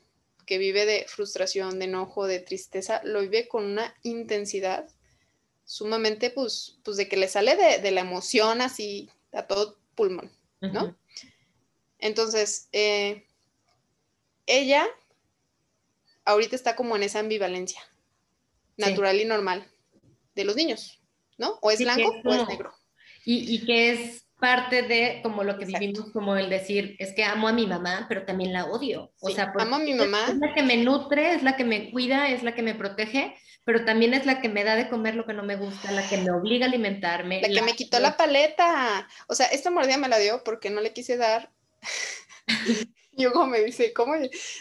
[0.45, 4.89] que vive de frustración, de enojo, de tristeza, lo vive con una intensidad
[5.65, 10.97] sumamente, pues, pues de que le sale de, la emoción así a todo pulmón, ¿no?
[11.99, 13.27] Entonces, eh,
[14.47, 14.87] ella
[16.25, 17.81] ahorita está como en esa ambivalencia,
[18.77, 19.67] natural y normal,
[20.35, 20.98] de los niños.
[21.39, 21.57] ¿No?
[21.61, 22.71] O es blanco o es negro.
[23.25, 27.23] Y, y, que es parte de como lo que vivimos, como el decir, es que
[27.23, 29.11] amo a mi mamá, pero también la odio.
[29.19, 30.27] O sea, amo a mi mamá.
[30.29, 33.35] Es la que me nutre, es la que me cuida, es la que me protege,
[33.65, 36.07] pero también es la que me da de comer lo que no me gusta, la
[36.07, 37.41] que me obliga a alimentarme.
[37.41, 39.07] La que me quitó la paleta.
[39.27, 41.51] O sea, esta mordida me la dio porque no le quise dar.
[43.11, 44.13] y Hugo me dice, ¿cómo?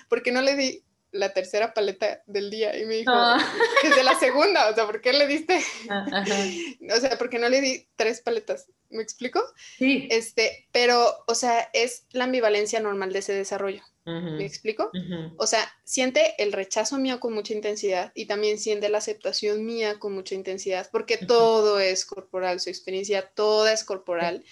[0.08, 3.38] Porque no le di la tercera paleta del día y me dijo, ah.
[3.82, 5.60] desde la segunda, o sea, ¿por qué le diste?
[5.88, 6.24] Ah,
[6.96, 8.66] o sea, ¿por qué no le di tres paletas?
[8.90, 9.42] ¿Me explico?
[9.76, 10.08] Sí.
[10.10, 13.82] Este, pero, o sea, es la ambivalencia normal de ese desarrollo.
[14.08, 14.90] ¿Me explico?
[15.36, 19.98] O sea, siente el rechazo mío con mucha intensidad y también siente la aceptación mía
[19.98, 24.44] con mucha intensidad, porque todo es corporal, su experiencia toda es corporal.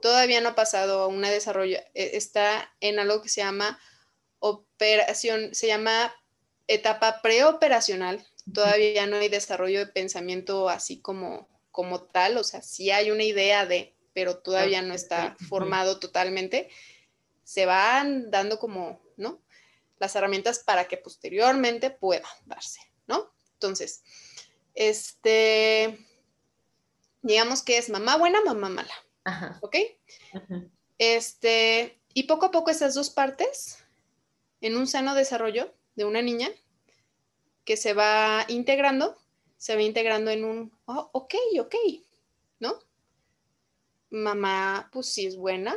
[0.00, 3.80] Todavía no ha pasado a un desarrollo, e, está en algo que se llama
[4.40, 6.12] operación, se llama
[6.66, 8.26] etapa preoperacional.
[8.52, 13.22] Todavía no hay desarrollo de pensamiento así como, como tal, o sea, sí hay una
[13.22, 16.68] idea de, pero todavía no está formado totalmente.
[17.44, 19.40] Se van dando como, ¿no?
[20.00, 23.30] las herramientas para que posteriormente pueda darse, ¿no?
[23.52, 24.02] Entonces,
[24.74, 25.98] este,
[27.22, 29.58] digamos que es mamá buena, mamá mala, Ajá.
[29.60, 29.76] ¿ok?
[30.98, 33.79] Este, y poco a poco esas dos partes,
[34.60, 36.48] en un sano desarrollo de una niña,
[37.64, 39.16] que se va integrando,
[39.56, 41.74] se va integrando en un, oh, ok, ok,
[42.58, 42.78] ¿no?
[44.10, 45.76] Mamá, pues sí es buena,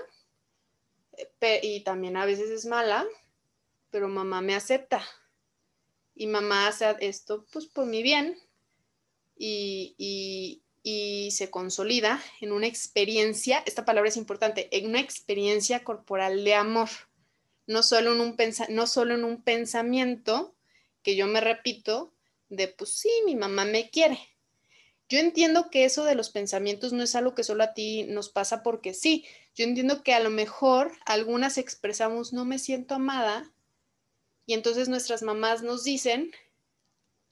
[1.61, 3.05] y también a veces es mala,
[3.91, 5.03] pero mamá me acepta.
[6.15, 8.37] Y mamá hace esto, pues por mi bien,
[9.37, 10.59] y,
[11.31, 16.89] se consolida en una experiencia, esta palabra es importante, en una experiencia corporal de amor,
[17.67, 18.37] no solo en un,
[18.69, 20.55] no solo en un pensamiento
[21.01, 22.13] que yo me repito
[22.49, 24.19] de, pues sí, mi mamá me quiere.
[25.09, 28.29] Yo entiendo que eso de los pensamientos no es algo que solo a ti nos
[28.29, 29.25] pasa porque sí.
[29.55, 33.51] Yo entiendo que a lo mejor algunas expresamos no me siento amada
[34.45, 36.31] y entonces nuestras mamás nos dicen,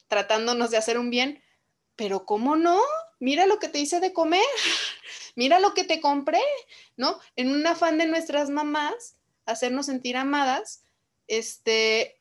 [0.08, 1.42] tratándonos de hacer un bien,
[1.96, 2.80] pero ¿cómo no?
[3.18, 4.42] Mira lo que te hice de comer,
[5.36, 6.40] mira lo que te compré,
[6.96, 7.18] ¿no?
[7.36, 9.16] En un afán de nuestras mamás,
[9.46, 10.84] hacernos sentir amadas,
[11.26, 12.20] este,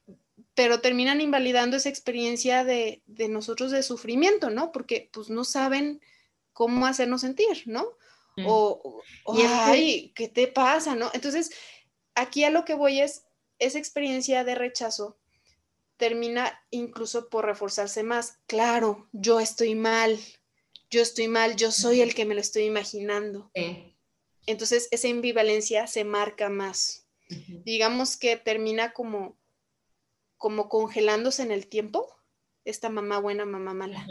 [0.54, 4.72] pero terminan invalidando esa experiencia de, nosotros de sufrimiento, ¿no?
[4.72, 6.02] Porque pues no saben
[6.54, 7.86] cómo hacernos sentir, ¿no?
[8.38, 8.46] Mm.
[8.48, 11.10] O, ay, ¿qué te pasa, no?
[11.14, 11.52] Entonces,
[12.16, 13.24] aquí a lo que voy es,
[13.60, 15.18] esa experiencia de rechazo
[15.98, 18.40] termina incluso por reforzarse más.
[18.48, 20.20] Claro, yo estoy mal,
[20.90, 23.52] yo estoy mal, yo soy el que me lo estoy imaginando.
[24.48, 27.01] Entonces, esa ambivalencia se marca más.
[27.64, 29.38] Digamos que termina como
[30.42, 32.12] como congelándose en el tiempo,
[32.66, 34.08] esta mamá buena, mamá mala.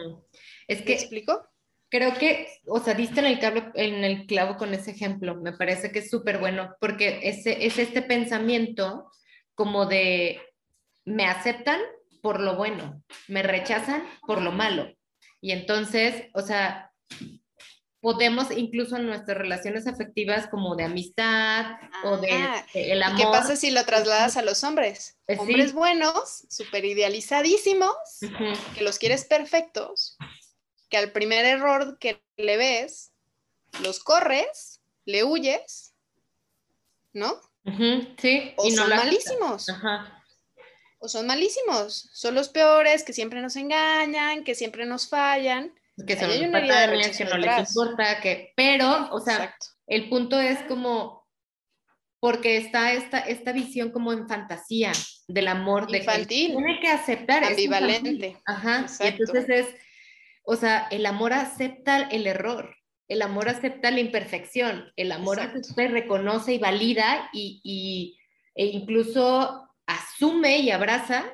[0.69, 1.45] Es que, explico?
[1.89, 5.53] Creo que, o sea, diste en el, clavo, en el clavo con ese ejemplo, me
[5.53, 9.11] parece que es súper bueno, porque ese, es este pensamiento
[9.57, 10.41] como de,
[11.05, 11.81] me aceptan
[12.23, 14.89] por lo bueno, me rechazan por lo malo.
[15.41, 16.93] Y entonces, o sea,
[18.01, 23.19] podemos incluso en nuestras relaciones afectivas como de amistad o de, ah, el amor.
[23.19, 25.19] ¿Qué pasa si lo trasladas a los hombres?
[25.27, 27.95] Eh, hombres buenos, súper idealizadísimos,
[28.75, 30.17] que los quieres perfectos,
[30.89, 33.13] que al primer error que le ves,
[33.83, 35.95] los corres, le huyes,
[37.13, 37.39] ¿no?
[38.19, 38.55] Sí.
[38.57, 39.67] O son malísimos.
[40.99, 45.75] O son malísimos, son los peores, que siempre nos engañan, que siempre nos fallan
[46.07, 49.55] que son patanes, que no les importa, que, pero, o sea,
[49.87, 51.27] el punto es como,
[52.21, 54.93] porque está esta, esta visión como en fantasía
[55.27, 55.95] del amor.
[55.95, 56.27] Infantil.
[56.27, 57.45] De que tiene que aceptar.
[57.45, 58.37] Ambivalente.
[58.47, 58.87] Ajá.
[59.01, 59.67] Y entonces es,
[60.45, 62.77] o sea, el amor acepta el error.
[63.09, 68.19] El amor acepta la imperfección, el amor acepta, reconoce y valida y, y,
[68.55, 71.25] e incluso asume y abraza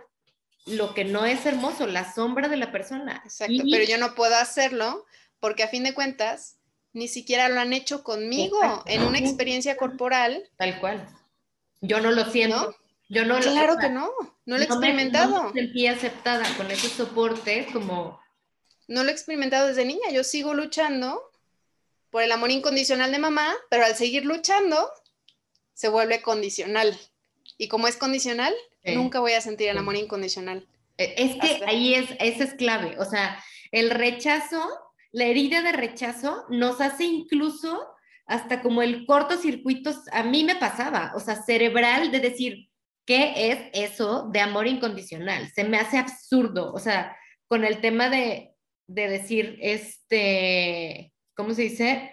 [0.67, 3.23] lo que no es hermoso, la sombra de la persona.
[3.25, 5.07] Exacto, pero yo no puedo hacerlo
[5.41, 6.59] porque a fin de cuentas
[6.93, 10.49] ni siquiera lo han hecho conmigo en una experiencia corporal.
[10.57, 11.07] Tal cual.
[11.81, 12.75] Yo no lo siento.
[13.09, 14.11] Yo no claro que no,
[14.47, 15.45] no lo he experimentado.
[15.45, 18.21] no me sentí aceptada con ese soporte como...
[18.89, 21.31] No lo he experimentado desde niña, yo sigo luchando
[22.11, 24.91] por el amor incondicional de mamá, pero al seguir luchando
[25.75, 26.99] se vuelve condicional.
[27.59, 28.55] Y como es condicional,
[28.95, 30.67] nunca voy a sentir el amor incondicional.
[30.99, 32.97] E, es que ahí es, eso es clave.
[32.99, 34.63] O sea, el rechazo,
[35.13, 37.87] la herida de rechazo nos hace incluso
[38.27, 42.69] hasta como el cortocircuito, a mí me pasaba, o sea, cerebral de decir,
[43.07, 45.49] ¿qué es eso de amor incondicional?
[45.55, 48.53] Se me hace absurdo, o sea, con el tema de,
[48.89, 52.11] de decir, este, ¿cómo se dice?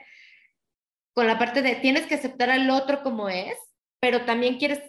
[1.16, 3.58] Con la parte de tienes que aceptar al otro como es,
[4.00, 4.80] pero también quieres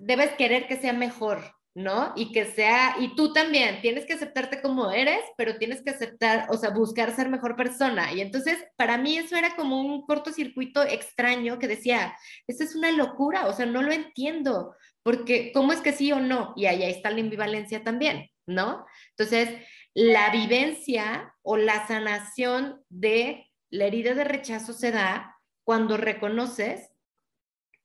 [0.00, 2.12] debes querer que sea mejor, ¿no?
[2.16, 6.46] Y que sea, y tú también, tienes que aceptarte como eres, pero tienes que aceptar,
[6.48, 8.12] o sea, buscar ser mejor persona.
[8.12, 12.90] Y entonces, para mí eso era como un cortocircuito extraño que decía, esto es una
[12.90, 16.54] locura, o sea, no lo entiendo, porque ¿cómo es que sí o no?
[16.56, 18.86] Y ahí está la ambivalencia también, ¿no?
[19.10, 19.50] Entonces,
[19.94, 26.89] la vivencia o la sanación de la herida de rechazo se da cuando reconoces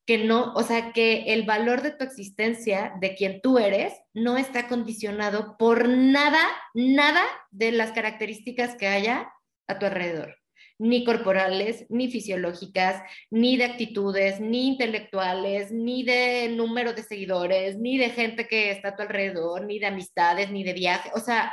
[0.05, 4.37] que no, o sea, que el valor de tu existencia, de quien tú eres, no
[4.37, 6.41] está condicionado por nada,
[6.73, 9.31] nada de las características que haya
[9.67, 10.37] a tu alrededor,
[10.77, 13.01] ni corporales, ni fisiológicas,
[13.31, 18.89] ni de actitudes, ni intelectuales, ni de número de seguidores, ni de gente que está
[18.89, 21.51] a tu alrededor, ni de amistades, ni de viaje, o sea,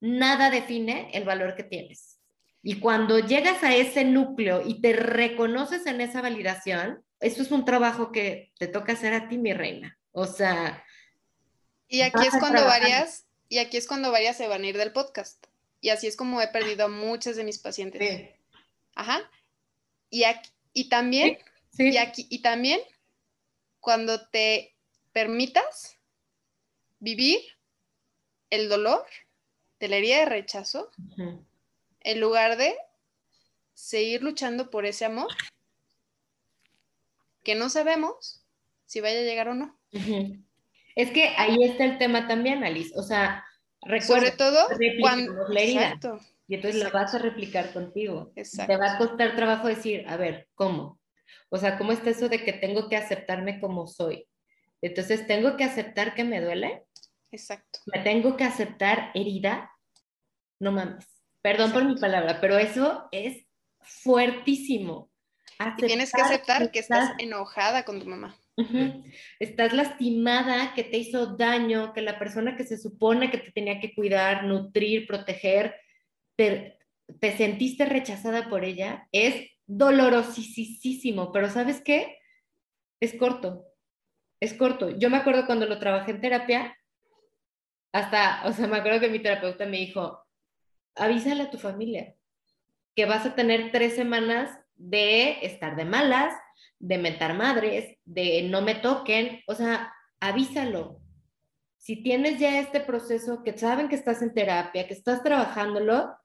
[0.00, 2.18] nada define el valor que tienes.
[2.64, 7.64] Y cuando llegas a ese núcleo y te reconoces en esa validación, eso es un
[7.64, 9.98] trabajo que te toca hacer a ti, mi reina.
[10.10, 10.84] O sea,
[11.88, 14.92] Y aquí es cuando varias, y aquí es cuando varias se van a ir del
[14.92, 15.46] podcast.
[15.80, 18.02] Y así es como he perdido a muchas de mis pacientes.
[18.02, 18.28] Sí.
[18.94, 19.20] Ajá.
[20.10, 21.38] Y, aquí, y también,
[21.78, 22.80] Y, aquí, y también
[23.80, 24.76] cuando te
[25.12, 25.96] permitas
[26.98, 27.40] vivir
[28.50, 29.06] el dolor
[29.80, 30.90] de la herida de rechazo,
[32.00, 32.76] en lugar de
[33.74, 35.28] seguir luchando por ese amor
[37.42, 38.46] que no sabemos
[38.86, 39.78] si vaya a llegar o no.
[40.94, 42.92] Es que ahí está el tema también, Alice.
[42.96, 43.44] O sea,
[43.80, 44.68] recuerda, sobre todo
[45.00, 45.98] cuando la herida.
[46.46, 48.32] y entonces la vas a replicar contigo.
[48.34, 51.00] Te va a costar trabajo decir, a ver, ¿cómo?
[51.48, 54.28] O sea, ¿cómo está eso de que tengo que aceptarme como soy?
[54.82, 56.84] Entonces, ¿tengo que aceptar que me duele?
[57.30, 57.80] Exacto.
[57.86, 59.70] ¿Me tengo que aceptar herida?
[60.58, 61.06] No mames.
[61.40, 63.46] Perdón por mi palabra, pero eso es
[63.80, 65.11] fuertísimo.
[65.76, 68.36] Tienes que aceptar que estás enojada con tu mamá.
[69.38, 73.80] Estás lastimada, que te hizo daño, que la persona que se supone que te tenía
[73.80, 75.74] que cuidar, nutrir, proteger,
[76.36, 76.78] te,
[77.20, 82.18] te sentiste rechazada por ella, es dolorosísimo, pero ¿sabes qué?
[83.00, 83.64] Es corto,
[84.40, 84.90] es corto.
[84.90, 86.78] Yo me acuerdo cuando lo trabajé en terapia,
[87.92, 90.24] hasta, o sea, me acuerdo que mi terapeuta me dijo,
[90.94, 92.14] avísale a tu familia
[92.94, 96.34] que vas a tener tres semanas de estar de malas,
[96.80, 101.00] de meter madres, de no me toquen, o sea, avísalo.
[101.78, 106.16] Si tienes ya este proceso, que saben que estás en terapia, que estás trabajándolo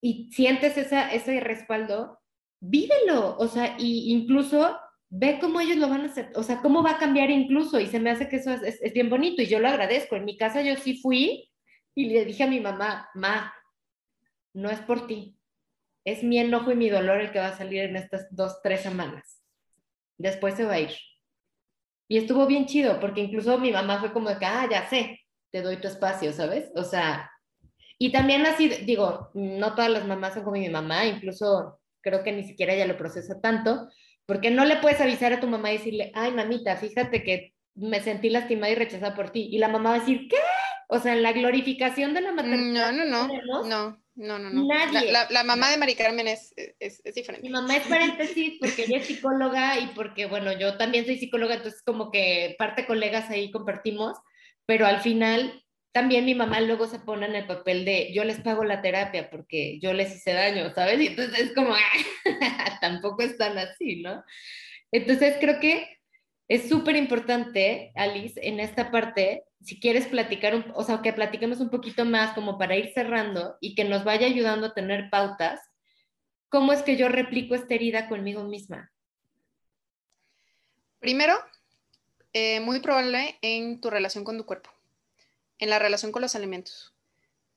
[0.00, 2.20] y sientes esa, ese respaldo,
[2.60, 6.82] vívelo, o sea, y incluso ve cómo ellos lo van a hacer, o sea, cómo
[6.82, 9.46] va a cambiar incluso, y se me hace que eso es, es bien bonito, y
[9.46, 10.14] yo lo agradezco.
[10.14, 11.50] En mi casa yo sí fui
[11.96, 13.52] y le dije a mi mamá, ma,
[14.54, 15.35] no es por ti,
[16.06, 18.80] es mi enojo y mi dolor el que va a salir en estas dos, tres
[18.80, 19.36] semanas
[20.18, 20.90] después se va a ir.
[22.08, 25.20] Y estuvo bien chido, porque incluso mi mamá fue como de que, ah, ya sé,
[25.50, 26.70] te doy tu espacio, ¿sabes?
[26.76, 27.30] O sea,
[27.98, 32.32] y también así, digo, no todas las mamás son como mi mamá, incluso creo que
[32.32, 33.88] ni siquiera ella lo procesa tanto,
[34.24, 38.00] porque no le puedes avisar a tu mamá y decirle, ay, mamita, fíjate que me
[38.00, 39.48] sentí lastimada y rechazada por ti.
[39.50, 40.36] Y la mamá va a decir, ¿qué?
[40.88, 42.92] O sea, en la glorificación de la maternidad.
[42.92, 44.02] No, no, no, no.
[44.16, 44.64] No, no, no.
[44.64, 45.12] Nadie.
[45.12, 47.46] La, mamá de Mari Carmen es, es, es, diferente.
[47.46, 51.54] Mi mamá es paréntesis porque ella es psicóloga y porque, bueno, yo también soy psicóloga,
[51.54, 54.18] entonces como que parte colegas ahí compartimos,
[54.64, 55.62] pero al final
[55.92, 59.30] también mi mamá luego se pone en el papel de yo les pago la terapia
[59.30, 61.00] porque yo les hice daño, ¿sabes?
[61.00, 61.74] Y entonces es como,
[62.80, 64.22] tampoco es tan así, ¿no?
[64.92, 65.98] Entonces creo que
[66.48, 71.70] es súper importante, Alice, en esta parte, si quieres platicar, o sea, que platiquemos un
[71.70, 75.60] poquito más como para ir cerrando y que nos vaya ayudando a tener pautas,
[76.48, 78.92] ¿cómo es que yo replico esta herida conmigo misma?
[81.00, 81.34] Primero,
[82.32, 84.70] eh, muy probable en tu relación con tu cuerpo,
[85.58, 86.94] en la relación con los alimentos.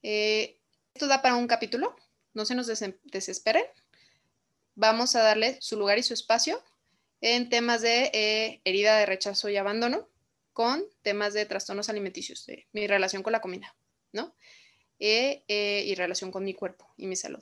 [0.04, 0.60] Eh,
[0.94, 1.96] esto da para un capítulo,
[2.34, 2.68] no se nos
[3.04, 3.64] desesperen.
[4.76, 6.64] Vamos a darle su lugar y su espacio
[7.22, 10.08] en temas de eh, herida de rechazo y abandono,
[10.60, 13.78] con temas de trastornos alimenticios, de mi relación con la comida,
[14.12, 14.36] ¿no?
[15.00, 17.42] Eh, eh, y relación con mi cuerpo y mi salud.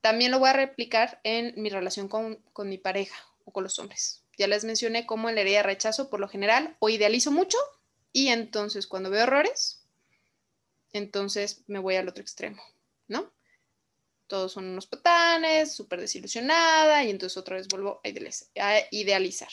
[0.00, 3.78] También lo voy a replicar en mi relación con, con mi pareja o con los
[3.78, 4.24] hombres.
[4.36, 7.56] Ya les mencioné cómo en la herida de rechazo, por lo general, o idealizo mucho
[8.12, 9.86] y entonces cuando veo errores,
[10.92, 12.64] entonces me voy al otro extremo,
[13.06, 13.32] ¿no?
[14.26, 18.08] todos son unos patanes, súper desilusionada y entonces otra vez vuelvo a
[18.90, 19.50] idealizar.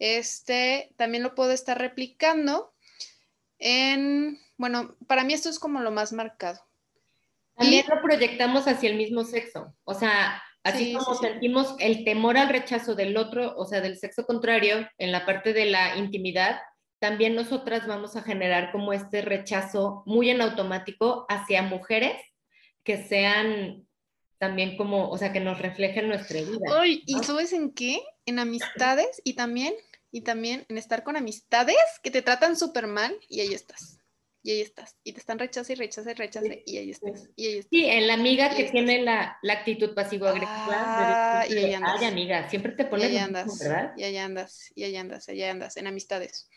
[0.00, 2.74] Este también lo puedo estar replicando
[3.58, 6.60] en, bueno, para mí esto es como lo más marcado.
[7.54, 12.48] También lo proyectamos hacia el mismo sexo, o sea, así como sentimos el temor al
[12.48, 16.58] rechazo del otro, o sea, del sexo contrario, en la parte de la intimidad,
[17.00, 22.16] también nosotras vamos a generar como este rechazo muy en automático hacia mujeres
[22.82, 23.86] que sean
[24.38, 26.58] también como, o sea, que nos reflejen nuestra vida.
[26.78, 28.00] Ay, ¿Y sabes en qué?
[28.24, 29.74] En amistades y también,
[30.10, 34.00] y también en estar con amistades que te tratan súper mal y ahí estás.
[34.42, 34.96] Y ahí estás.
[35.04, 37.28] Y te están rechazando y rechazando y rechazando y ahí estás.
[37.36, 37.68] Y ahí estás.
[37.70, 41.40] Sí, en la amiga que tiene la, la, actitud pasivo-agresiva.
[41.40, 42.00] Ah, y ahí andas.
[42.00, 43.10] Ay, amiga, siempre te pones.
[43.10, 43.58] Y ahí andas.
[43.58, 43.92] ¿verdad?
[43.98, 44.72] Y ahí andas.
[44.74, 45.28] Y ahí andas.
[45.28, 45.76] Y ahí andas.
[45.76, 46.48] En amistades.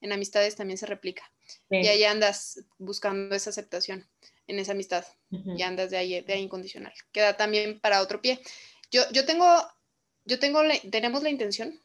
[0.00, 1.30] En amistades también se replica.
[1.68, 4.08] Y ahí andas buscando esa aceptación
[4.46, 6.94] en esa amistad y andas de ahí, de ahí incondicional.
[7.12, 8.40] Queda también para otro pie.
[8.90, 9.46] Yo, yo tengo,
[10.24, 11.82] yo tengo, tenemos la intención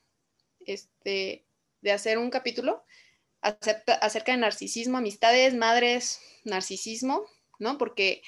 [0.68, 1.46] este,
[1.82, 2.84] de hacer un capítulo
[3.42, 7.26] acerca de narcisismo, amistades, madres, narcisismo,
[7.58, 7.78] ¿no?
[7.78, 8.22] Porque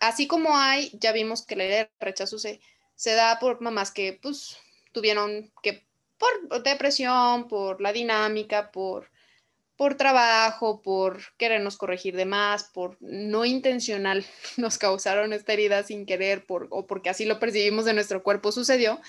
[0.00, 2.60] así como hay, ya vimos que de rechazo se,
[2.94, 4.56] se da por mamás que, pues,
[4.92, 5.84] tuvieron que,
[6.16, 9.10] por depresión, por la dinámica, por
[9.82, 14.24] por trabajo, por querernos corregir de más, por no intencional
[14.56, 18.52] nos causaron esta herida sin querer por, o porque así lo percibimos de nuestro cuerpo
[18.52, 19.00] sucedió,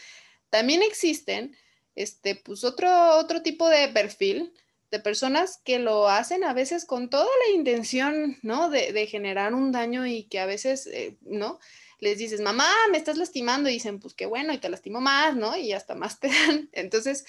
[0.50, 1.56] también existen
[1.96, 4.54] este, pues otro, otro tipo de perfil
[4.94, 8.70] de personas que lo hacen a veces con toda la intención, ¿no?
[8.70, 11.60] De, generar un daño y que a veces, eh, ¿no?
[12.00, 15.36] Les dices, mamá, me estás lastimando y dicen, pues qué bueno, y te lastimo más,
[15.36, 15.58] ¿no?
[15.58, 16.70] Y hasta más te dan.
[16.74, 17.26] Entonces,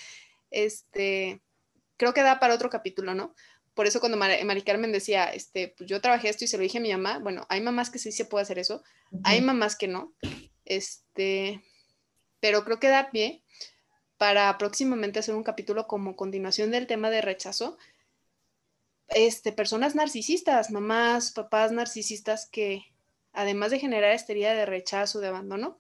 [0.51, 1.41] este,
[1.97, 3.35] creo que da para otro capítulo, ¿no?
[3.73, 6.79] Por eso cuando Mari Carmen decía, este, pues yo trabajé esto y se lo dije
[6.79, 8.85] a mi mamá, bueno, hay mamás que sí se puede hacer eso,
[9.25, 10.15] hay mamás que no,
[10.65, 11.61] este,
[12.41, 13.43] pero creo que da pie
[14.17, 17.79] para próximamente hacer un capítulo como continuación del tema de rechazo.
[19.09, 22.85] Este, personas narcisistas, mamás, papás narcisistas que
[23.33, 25.79] además de generar esta herida de rechazo, de abandono,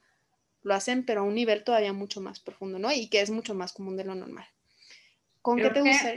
[0.62, 2.90] lo hacen pero a un nivel todavía mucho más profundo, ¿no?
[2.92, 4.46] Y que es mucho más común de lo normal.
[5.40, 6.14] ¿Con qué te gusta?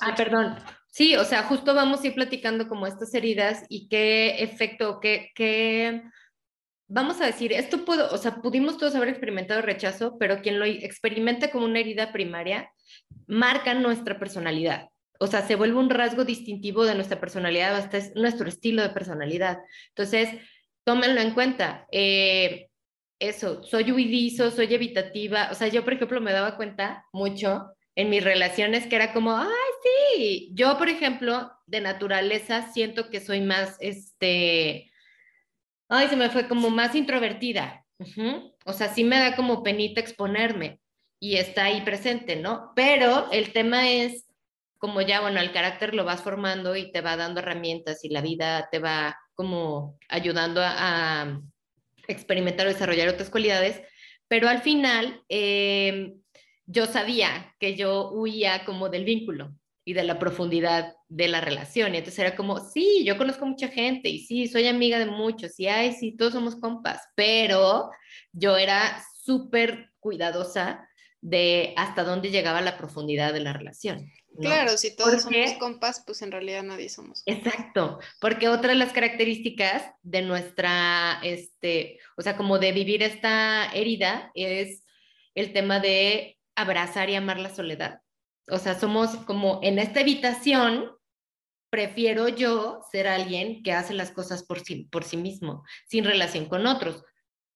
[0.00, 0.56] ah, perdón.
[0.86, 5.32] Sí, o sea, justo vamos a ir platicando como estas heridas y qué efecto, qué,
[5.34, 6.02] qué
[6.94, 10.64] vamos a decir, esto puedo, o sea, pudimos todos haber experimentado rechazo, pero quien lo
[10.64, 12.70] experimenta como una herida primaria
[13.26, 14.90] marca nuestra personalidad.
[15.18, 18.90] O sea, se vuelve un rasgo distintivo de nuestra personalidad, hasta es nuestro estilo de
[18.90, 19.58] personalidad.
[19.88, 20.28] Entonces,
[20.84, 21.88] tómenlo en cuenta.
[21.90, 22.68] Eh,
[23.18, 25.48] eso, soy huidizo, soy evitativa.
[25.50, 29.36] O sea, yo, por ejemplo, me daba cuenta mucho en mis relaciones que era como,
[29.36, 29.48] ay,
[29.82, 30.50] sí.
[30.54, 34.92] Yo, por ejemplo, de naturaleza siento que soy más, este,
[35.88, 37.84] ay, se me fue como más introvertida.
[38.64, 40.80] O sea, sí me da como penita exponerme
[41.20, 42.72] y está ahí presente, ¿no?
[42.74, 44.26] Pero el tema es
[44.78, 48.20] como ya, bueno, el carácter lo vas formando y te va dando herramientas y la
[48.20, 51.40] vida te va como ayudando a,
[52.06, 53.80] experimentar o desarrollar otras cualidades,
[54.28, 56.20] pero al final em,
[56.66, 59.54] yo sabía que yo huía como del vínculo,
[59.84, 61.94] y de la profundidad de la relación.
[61.94, 65.58] Y entonces era como, sí, yo conozco mucha gente y sí, soy amiga de muchos
[65.60, 67.90] y ay, sí, todos somos compas, pero
[68.32, 70.88] yo era súper cuidadosa
[71.20, 74.10] de hasta dónde llegaba la profundidad de la relación.
[74.40, 77.22] Claro, si todos somos compas, pues en realidad nadie somos.
[77.26, 83.72] Exacto, porque otra de las características de nuestra, este, o sea, como de vivir esta
[83.72, 84.84] herida es
[85.36, 88.03] el tema de abrazar y amar la soledad
[88.48, 90.90] o sea, somos como en esta habitación,
[91.70, 96.46] prefiero yo ser alguien que hace las cosas por sí, por sí mismo, sin relación
[96.46, 97.02] con otros,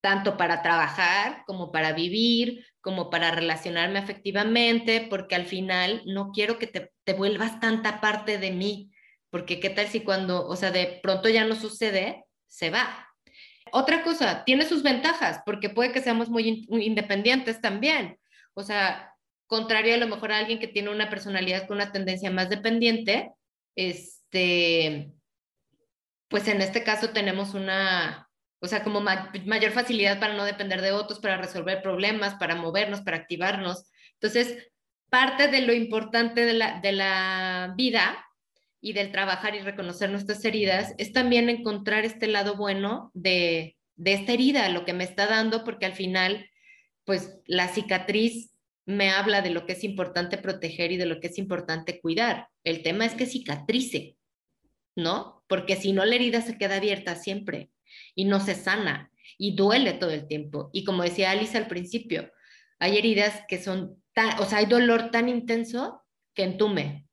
[0.00, 6.58] tanto para trabajar como para vivir, como para relacionarme afectivamente, porque al final no quiero
[6.58, 8.90] que te, te vuelvas tanta parte de mí,
[9.30, 13.06] porque qué tal si cuando, o sea, de pronto ya no sucede, se va.
[13.72, 18.18] Otra cosa, tiene sus ventajas, porque puede que seamos muy independientes también.
[18.54, 19.07] O sea,
[19.48, 23.32] contrario a lo mejor a alguien que tiene una personalidad con una tendencia más dependiente,
[23.74, 25.10] este,
[26.28, 28.28] pues en este caso tenemos una,
[28.60, 33.00] o sea, como mayor facilidad para no depender de otros, para resolver problemas, para movernos,
[33.00, 33.90] para activarnos.
[34.14, 34.68] Entonces,
[35.08, 38.24] parte de lo importante de la, de la vida
[38.80, 44.12] y del trabajar y reconocer nuestras heridas es también encontrar este lado bueno de, de
[44.12, 46.48] esta herida, lo que me está dando, porque al final,
[47.04, 48.52] pues la cicatriz
[48.88, 52.48] me habla de lo que es importante proteger y de lo que es importante cuidar.
[52.64, 54.16] El tema es que cicatrice,
[54.96, 55.44] ¿no?
[55.46, 57.70] Porque si no, la herida se queda abierta siempre
[58.14, 60.70] y no se sana y duele todo el tiempo.
[60.72, 62.32] Y como decía Alice al principio,
[62.78, 66.02] hay heridas que son tan, o sea, hay dolor tan intenso
[66.34, 67.06] que entume.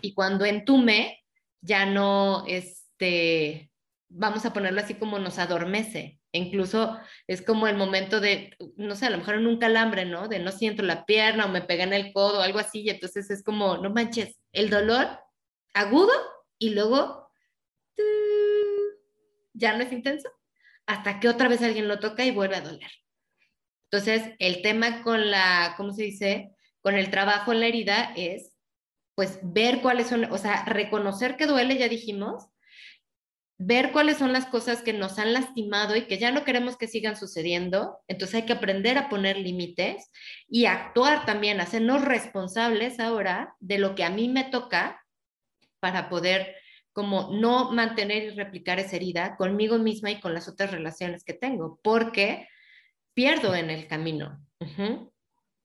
[0.00, 1.24] Y cuando entume,
[1.60, 3.68] ya no, este,
[4.08, 6.20] vamos a ponerlo así como nos adormece.
[6.36, 10.26] Incluso es como el momento de, no sé, a lo mejor en un calambre, ¿no?
[10.26, 12.82] De no siento la pierna o me pega en el codo o algo así.
[12.82, 15.20] Y entonces es como, no manches, el dolor
[15.74, 16.12] agudo
[16.58, 17.30] y luego
[19.52, 20.28] ya no es intenso
[20.86, 22.90] hasta que otra vez alguien lo toca y vuelve a doler.
[23.92, 26.50] Entonces, el tema con la, ¿cómo se dice?
[26.80, 28.56] Con el trabajo en la herida es,
[29.14, 32.48] pues, ver cuáles son, o sea, reconocer que duele, ya dijimos,
[33.58, 36.88] ver cuáles son las cosas que nos han lastimado y que ya no queremos que
[36.88, 37.98] sigan sucediendo.
[38.08, 40.10] Entonces hay que aprender a poner límites
[40.48, 45.04] y actuar también, hacernos responsables ahora de lo que a mí me toca
[45.80, 46.56] para poder
[46.92, 51.34] como no mantener y replicar esa herida conmigo misma y con las otras relaciones que
[51.34, 52.48] tengo, porque
[53.14, 54.40] pierdo en el camino.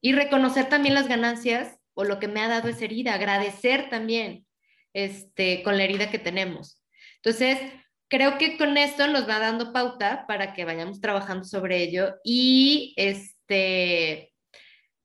[0.02, 4.46] Y reconocer también las ganancias o lo que me ha dado esa herida, agradecer también
[4.94, 6.79] este, con la herida que tenemos.
[7.22, 7.60] Entonces,
[8.08, 12.94] creo que con esto nos va dando pauta para que vayamos trabajando sobre ello y
[12.98, 14.34] este,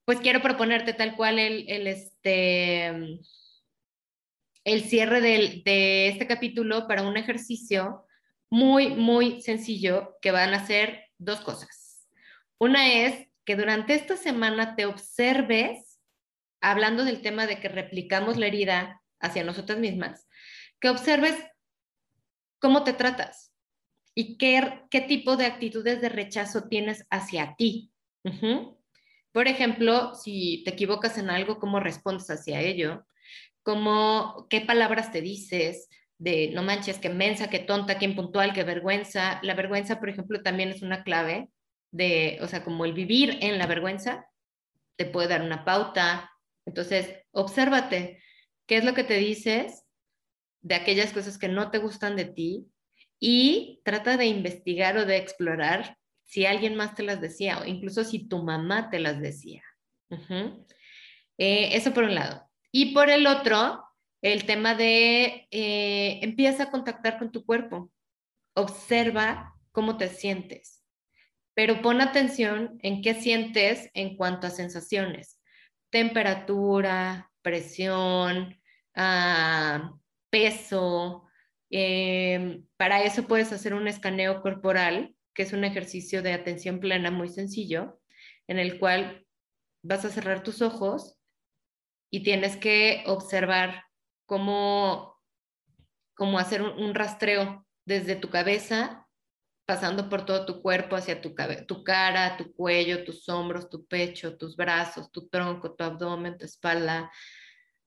[0.05, 3.21] pues quiero proponerte tal cual el, el este,
[4.65, 8.07] el cierre de este capítulo para un ejercicio
[8.51, 12.07] muy, muy sencillo que van a hacer dos cosas.
[12.59, 16.01] Una es que durante esta semana te observes,
[16.61, 20.29] hablando del tema de que replicamos la herida hacia nosotras mismas,
[20.81, 21.37] que observes
[22.65, 23.53] cómo te tratas
[24.15, 27.93] y qué, qué tipo de actitudes de rechazo tienes hacia ti.
[29.33, 33.05] Por ejemplo, si te equivocas en algo, cómo respondes hacia ello,
[33.63, 38.65] cómo, qué palabras te dices, de no manches, qué mensa, qué tonta, qué impuntual, qué
[38.65, 39.41] vergüenza.
[39.43, 41.51] La vergüenza, por ejemplo, también es una clave
[41.91, 44.27] de, o sea, como el vivir en la vergüenza,
[44.97, 46.31] te puede dar una pauta.
[46.65, 48.23] Entonces, obsérvate,
[48.67, 49.84] ¿qué es lo que te dices
[50.65, 52.67] de aquellas cosas que no te gustan de ti?
[53.21, 58.03] Y trata de investigar o de explorar si alguien más te las decía o incluso
[58.03, 59.63] si tu mamá te las decía.
[61.39, 62.51] Eh, eso por un lado.
[62.73, 63.85] Y por el otro,
[64.23, 67.93] el tema de eh, empieza a contactar con tu cuerpo,
[68.55, 70.83] observa cómo te sientes,
[71.55, 75.41] pero pon atención en qué sientes en cuanto a sensaciones,
[75.91, 78.59] temperatura, presión,
[78.95, 79.93] ah,
[80.35, 81.29] peso.
[81.71, 87.13] Em, para eso puedes hacer un escaneo corporal, que es un ejercicio de atención plena
[87.13, 88.01] muy sencillo,
[88.49, 89.25] en el cual
[89.85, 91.17] vas a cerrar tus ojos
[92.11, 93.85] y tienes que observar
[94.27, 95.21] cómo,
[96.17, 99.07] cómo hacer un, rastreo desde tu cabeza,
[99.67, 101.33] pasando por todo tu cuerpo, hacia tu,
[101.69, 106.45] tu cara, tu cuello, tus hombros, tu pecho, tus brazos, tu tronco, tu abdomen, tu
[106.45, 107.09] espalda,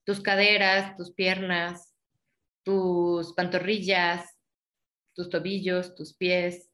[0.04, 1.97] tus caderas, tus piernas,
[2.68, 4.38] tus pantorrillas,
[5.14, 6.70] tus tobillos, tus pies,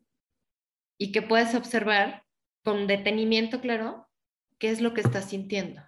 [0.98, 2.24] y que puedes observar
[2.64, 4.08] con detenimiento, claro,
[4.58, 5.82] qué es lo que estás sintiendo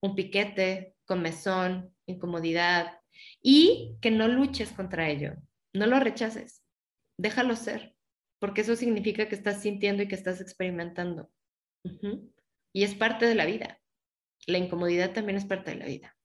[0.00, 3.00] un piquete, comezón, incomodidad
[3.42, 5.34] y que no luches contra ello,
[5.74, 6.62] no lo rechaces,
[7.18, 7.94] déjalo ser,
[8.38, 11.30] porque eso significa que estás sintiendo y que estás experimentando.
[12.72, 13.80] Y es parte de la vida.
[14.46, 16.16] La incomodidad también es parte de la vida.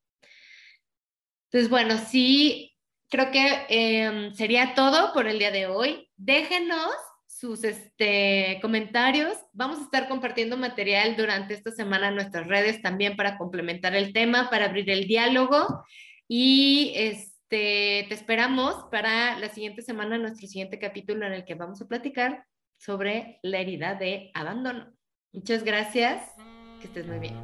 [1.46, 2.76] Entonces, bueno, sí,
[3.10, 6.10] creo que em, sería todo por el día de hoy.
[6.18, 6.92] Déjenos
[7.28, 9.38] sus este, comentarios.
[9.54, 14.14] Vamos a estar compartiendo material durante esta semana en nuestras redes también para complementar el
[14.14, 15.84] tema, para abrir el diálogo.
[16.28, 21.82] Y este, te esperamos para la siguiente semana, nuestro siguiente capítulo en el que vamos
[21.82, 22.46] a platicar
[22.78, 24.94] sobre la herida de abandono.
[25.34, 26.32] Muchas gracias.
[26.80, 27.36] Que estés muy bien.